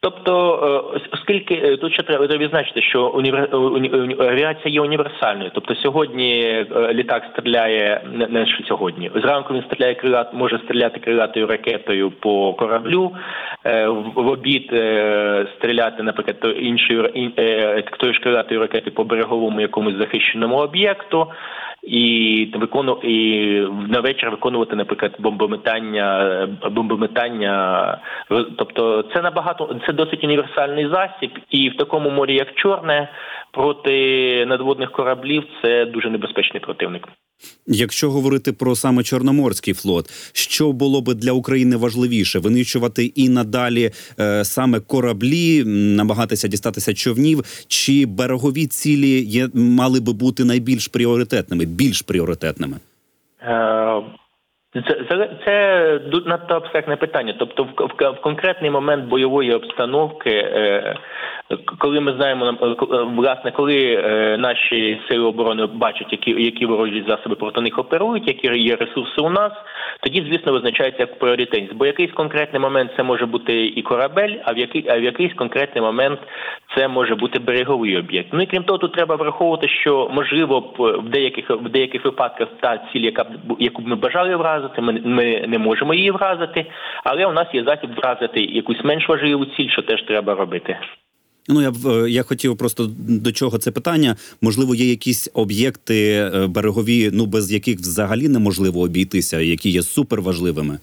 Тобто, 0.00 0.32
е, 0.94 1.00
оскільки 1.12 1.54
е, 1.54 1.76
тут 1.76 1.92
ще 1.92 2.02
треба 2.02 2.26
відзначити, 2.26 2.82
що 2.82 3.06
універ... 3.08 3.48
уні- 3.52 3.90
уні- 3.90 4.22
авіація 4.22 4.74
є 4.74 4.80
універсальною. 4.80 5.50
Тобто 5.54 5.74
сьогодні 5.74 6.40
е, 6.40 6.66
літак 6.94 7.22
стріляє 7.32 8.00
не, 8.30 8.46
що 8.46 8.64
сьогодні. 8.64 9.10
Зранку 9.14 9.54
він 9.54 9.62
стріляє 9.62 9.94
крилат, 9.94 10.34
може 10.34 10.58
стріляти 10.58 11.00
крилатою 11.00 11.46
ракетою 11.46 12.10
по 12.10 12.54
кораблю. 12.54 13.12
е, 13.66 13.86
В 14.14 14.28
обід 14.28 14.70
е, 14.72 15.46
стріляти, 15.56 16.02
наприклад, 16.02 16.56
іншою 16.58 17.10
е, 17.38 17.82
ж 18.12 18.20
крилатої 18.20 18.60
ракети 18.60 18.90
по 18.90 19.04
береговому 19.04 19.60
якомусь 19.60 19.94
захищеному 19.96 20.56
об'єкту. 20.56 21.26
І 21.88 22.52
викону 22.54 22.92
і 23.02 23.46
на 23.88 24.00
вечір 24.00 24.30
виконувати, 24.30 24.76
наприклад, 24.76 25.16
бомбометання, 25.18 26.22
е, 26.64 26.68
бомбометання. 26.68 27.98
Роз- 28.30 28.46
Тобто, 28.58 29.02
це 29.14 29.22
набагато 29.22 29.80
це 29.86 29.92
досить 29.92 30.24
універсальний 30.24 30.88
засіб, 30.88 31.38
і 31.50 31.68
в 31.68 31.76
такому 31.76 32.10
морі, 32.10 32.34
як 32.34 32.54
Чорне, 32.54 33.08
проти 33.52 34.46
надводних 34.46 34.90
кораблів 34.90 35.44
це 35.62 35.84
дуже 35.84 36.10
небезпечний 36.10 36.60
противник. 36.60 37.08
Якщо 37.66 38.10
говорити 38.10 38.52
про 38.52 38.76
саме 38.76 39.02
Чорноморський 39.02 39.74
флот, 39.74 40.10
що 40.32 40.72
було 40.72 41.00
би 41.00 41.14
для 41.14 41.32
України 41.32 41.76
важливіше 41.76 42.38
винищувати 42.38 43.04
і 43.04 43.28
надалі 43.28 43.90
е, 44.20 44.44
саме 44.44 44.80
кораблі, 44.80 45.64
намагатися 45.64 46.48
дістатися 46.48 46.94
човнів, 46.94 47.64
чи 47.66 48.06
берегові 48.06 48.66
цілі 48.66 49.24
є 49.24 49.48
мали 49.54 50.00
би 50.00 50.12
бути 50.12 50.44
найбільш 50.44 50.88
пріоритетними, 50.88 51.64
більш 51.64 52.02
пріоритетними? 52.02 52.76
Е, 53.42 54.02
Це, 54.72 55.28
це, 55.44 56.00
надто 56.26 56.54
абстрактне 56.54 56.96
питання. 56.96 57.34
Тобто, 57.38 57.64
в, 57.64 57.68
в, 57.68 58.10
в 58.10 58.20
конкретний 58.20 58.70
момент 58.70 59.04
бойової 59.04 59.52
обстановки, 59.52 60.30
е, 60.30 60.96
коли 61.78 62.00
ми 62.00 62.12
знаємо 62.12 62.46
е, 62.46 62.66
е, 62.66 63.02
власне, 63.02 63.50
коли 63.50 63.94
е, 63.94 64.36
наші 64.38 65.00
сили 65.08 65.24
оборони 65.24 65.66
бачать, 65.66 66.12
які, 66.12 66.42
які 66.42 66.66
ворожі 66.66 67.04
засоби 67.08 67.36
проти 67.36 67.60
них 67.60 67.78
оперують, 67.78 68.28
які 68.28 68.58
є 68.58 68.76
ресурси 68.76 69.20
у 69.20 69.30
нас, 69.30 69.52
тоді, 70.00 70.26
звісно, 70.30 70.52
визначається 70.52 71.02
як 71.02 71.18
пріоритетність. 71.18 71.74
Бо 71.74 71.86
якийсь 71.86 72.12
конкретний 72.12 72.62
момент 72.62 72.90
це 72.96 73.02
може 73.02 73.26
бути 73.26 73.66
і 73.66 73.82
корабель, 73.82 74.34
а 74.44 74.52
в 74.52 74.58
який, 74.58 74.88
а 74.88 74.98
в 74.98 75.02
якийсь 75.02 75.34
конкретний 75.34 75.84
момент 75.84 76.20
це 76.76 76.88
може 76.88 77.14
бути 77.14 77.38
береговий 77.38 77.96
об'єкт. 77.96 78.28
Ну 78.32 78.42
і 78.42 78.46
крім 78.46 78.64
того, 78.64 78.78
тут 78.78 78.92
треба 78.92 79.16
враховувати, 79.16 79.68
що 79.68 80.10
можливо 80.12 80.60
б 80.60 80.74
в 80.78 81.08
деяких 81.08 81.50
в 81.50 81.68
деяких 81.68 82.04
випадках 82.04 82.48
та 82.60 82.80
ціль, 82.92 83.00
яка 83.00 83.24
б 83.24 83.28
яку 83.58 83.82
б 83.82 83.88
ми 83.88 83.96
бажали 83.96 84.36
вразити, 84.36 84.57
ми, 84.78 84.92
ми 85.04 85.46
не 85.48 85.58
можемо 85.58 85.94
її 85.94 86.10
вразити, 86.10 86.66
але 87.04 87.26
у 87.26 87.32
нас 87.32 87.46
є 87.54 87.64
засіб 87.64 87.90
вразити 87.96 88.40
якусь 88.40 88.84
менш 88.84 89.08
важливу 89.08 89.44
ціль, 89.44 89.68
що 89.68 89.82
теж 89.82 90.02
треба 90.02 90.34
робити. 90.34 90.76
Ну 91.48 91.62
я 91.62 91.70
б, 91.70 91.86
е, 91.86 92.10
я 92.10 92.22
хотів 92.22 92.56
просто 92.56 92.90
до 93.08 93.32
чого 93.32 93.58
це 93.58 93.70
питання. 93.70 94.16
Можливо, 94.40 94.74
є 94.74 94.90
якісь 94.90 95.30
об'єкти 95.34 96.30
е, 96.34 96.46
берегові, 96.46 97.10
ну 97.12 97.26
без 97.26 97.52
яких 97.52 97.78
взагалі 97.78 98.28
неможливо 98.28 98.80
обійтися, 98.80 99.40
які 99.40 99.70
є 99.70 99.82
суперважливими. 99.82 100.78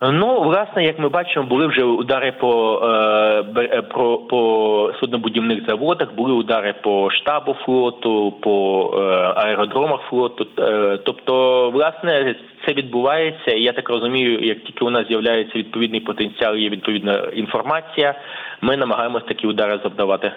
Ну, 0.00 0.42
власне, 0.42 0.84
як 0.84 0.98
ми 0.98 1.08
бачимо, 1.08 1.46
були 1.46 1.66
вже 1.66 1.84
удари 1.84 2.32
по, 2.32 2.80
е, 2.84 3.68
е, 3.72 3.82
про, 3.82 4.18
по 4.18 4.92
суднобудівних 5.00 5.66
заводах, 5.66 6.14
були 6.14 6.32
удари 6.32 6.74
по 6.82 7.10
штабу 7.10 7.54
флоту, 7.54 8.32
по 8.40 8.90
е, 8.94 8.98
аеродромах 9.36 10.00
флоту. 10.00 10.46
Е, 10.58 10.98
тобто, 11.04 11.70
власне, 11.70 12.36
це 12.66 12.72
відбувається. 12.72 13.50
І 13.50 13.62
я 13.62 13.72
так 13.72 13.88
розумію, 13.88 14.40
як 14.40 14.64
тільки 14.64 14.84
у 14.84 14.90
нас 14.90 15.06
з'являється 15.08 15.58
відповідний 15.58 16.00
потенціал, 16.00 16.56
є 16.56 16.68
відповідна 16.68 17.18
інформація, 17.34 18.14
ми 18.60 18.76
намагаємось 18.76 19.24
такі 19.24 19.46
удари 19.46 19.80
завдавати. 19.82 20.32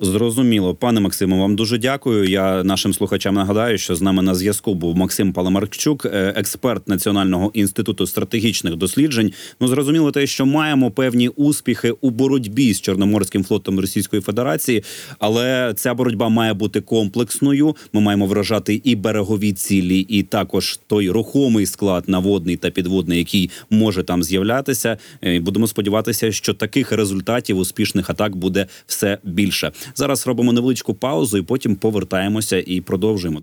Зрозуміло, 0.00 0.74
пане 0.74 1.00
Максиму, 1.00 1.38
вам 1.38 1.56
дуже 1.56 1.78
дякую. 1.78 2.28
Я 2.28 2.64
нашим 2.64 2.94
слухачам 2.94 3.34
нагадаю, 3.34 3.78
що 3.78 3.94
з 3.96 4.02
нами 4.02 4.22
на 4.22 4.34
зв'язку 4.34 4.74
був 4.74 4.96
Максим 4.96 5.32
Паламарчук, 5.32 6.04
е, 6.04 6.32
експерт 6.36 6.88
Національного 6.88 7.50
інституту 7.54 8.06
стратегічних 8.06 8.76
досліджень. 8.76 9.32
Ну 9.60 9.68
зрозуміло, 9.68 10.10
те, 10.10 10.26
що 10.26 10.46
маємо 10.46 10.90
певні 10.90 11.28
успіхи 11.28 11.94
у 12.00 12.10
боротьбі 12.10 12.74
з 12.74 12.80
Чорноморським 12.80 13.44
флотом 13.44 13.80
Російської 13.80 14.22
Федерації, 14.22 14.84
але 15.18 15.74
ця 15.76 15.94
боротьба 15.94 16.28
має 16.28 16.54
бути 16.54 16.80
комплексною. 16.80 17.76
Ми 17.92 18.00
маємо 18.00 18.26
вражати 18.26 18.80
і 18.84 18.96
берегові 18.96 19.52
цілі, 19.52 20.00
і 20.00 20.22
також 20.22 20.80
той 20.86 21.10
рухомий 21.10 21.66
склад 21.66 22.04
наводний 22.06 22.56
та 22.56 22.70
підводний, 22.70 23.18
який 23.18 23.50
може 23.70 24.02
там 24.02 24.22
з'являтися. 24.22 24.98
Е, 25.24 25.40
будемо 25.40 25.66
сподіватися, 25.66 26.32
що 26.32 26.54
таких 26.54 26.92
результатів 26.92 27.58
успішних 27.58 28.10
атак 28.10 28.36
буде 28.36 28.66
все 28.86 29.18
більше. 29.24 29.72
Зараз 29.94 30.26
робимо 30.26 30.52
невеличку 30.52 30.94
паузу, 30.94 31.38
і 31.38 31.42
потім 31.42 31.76
повертаємося 31.76 32.64
і 32.66 32.80
продовжуємо. 32.80 33.36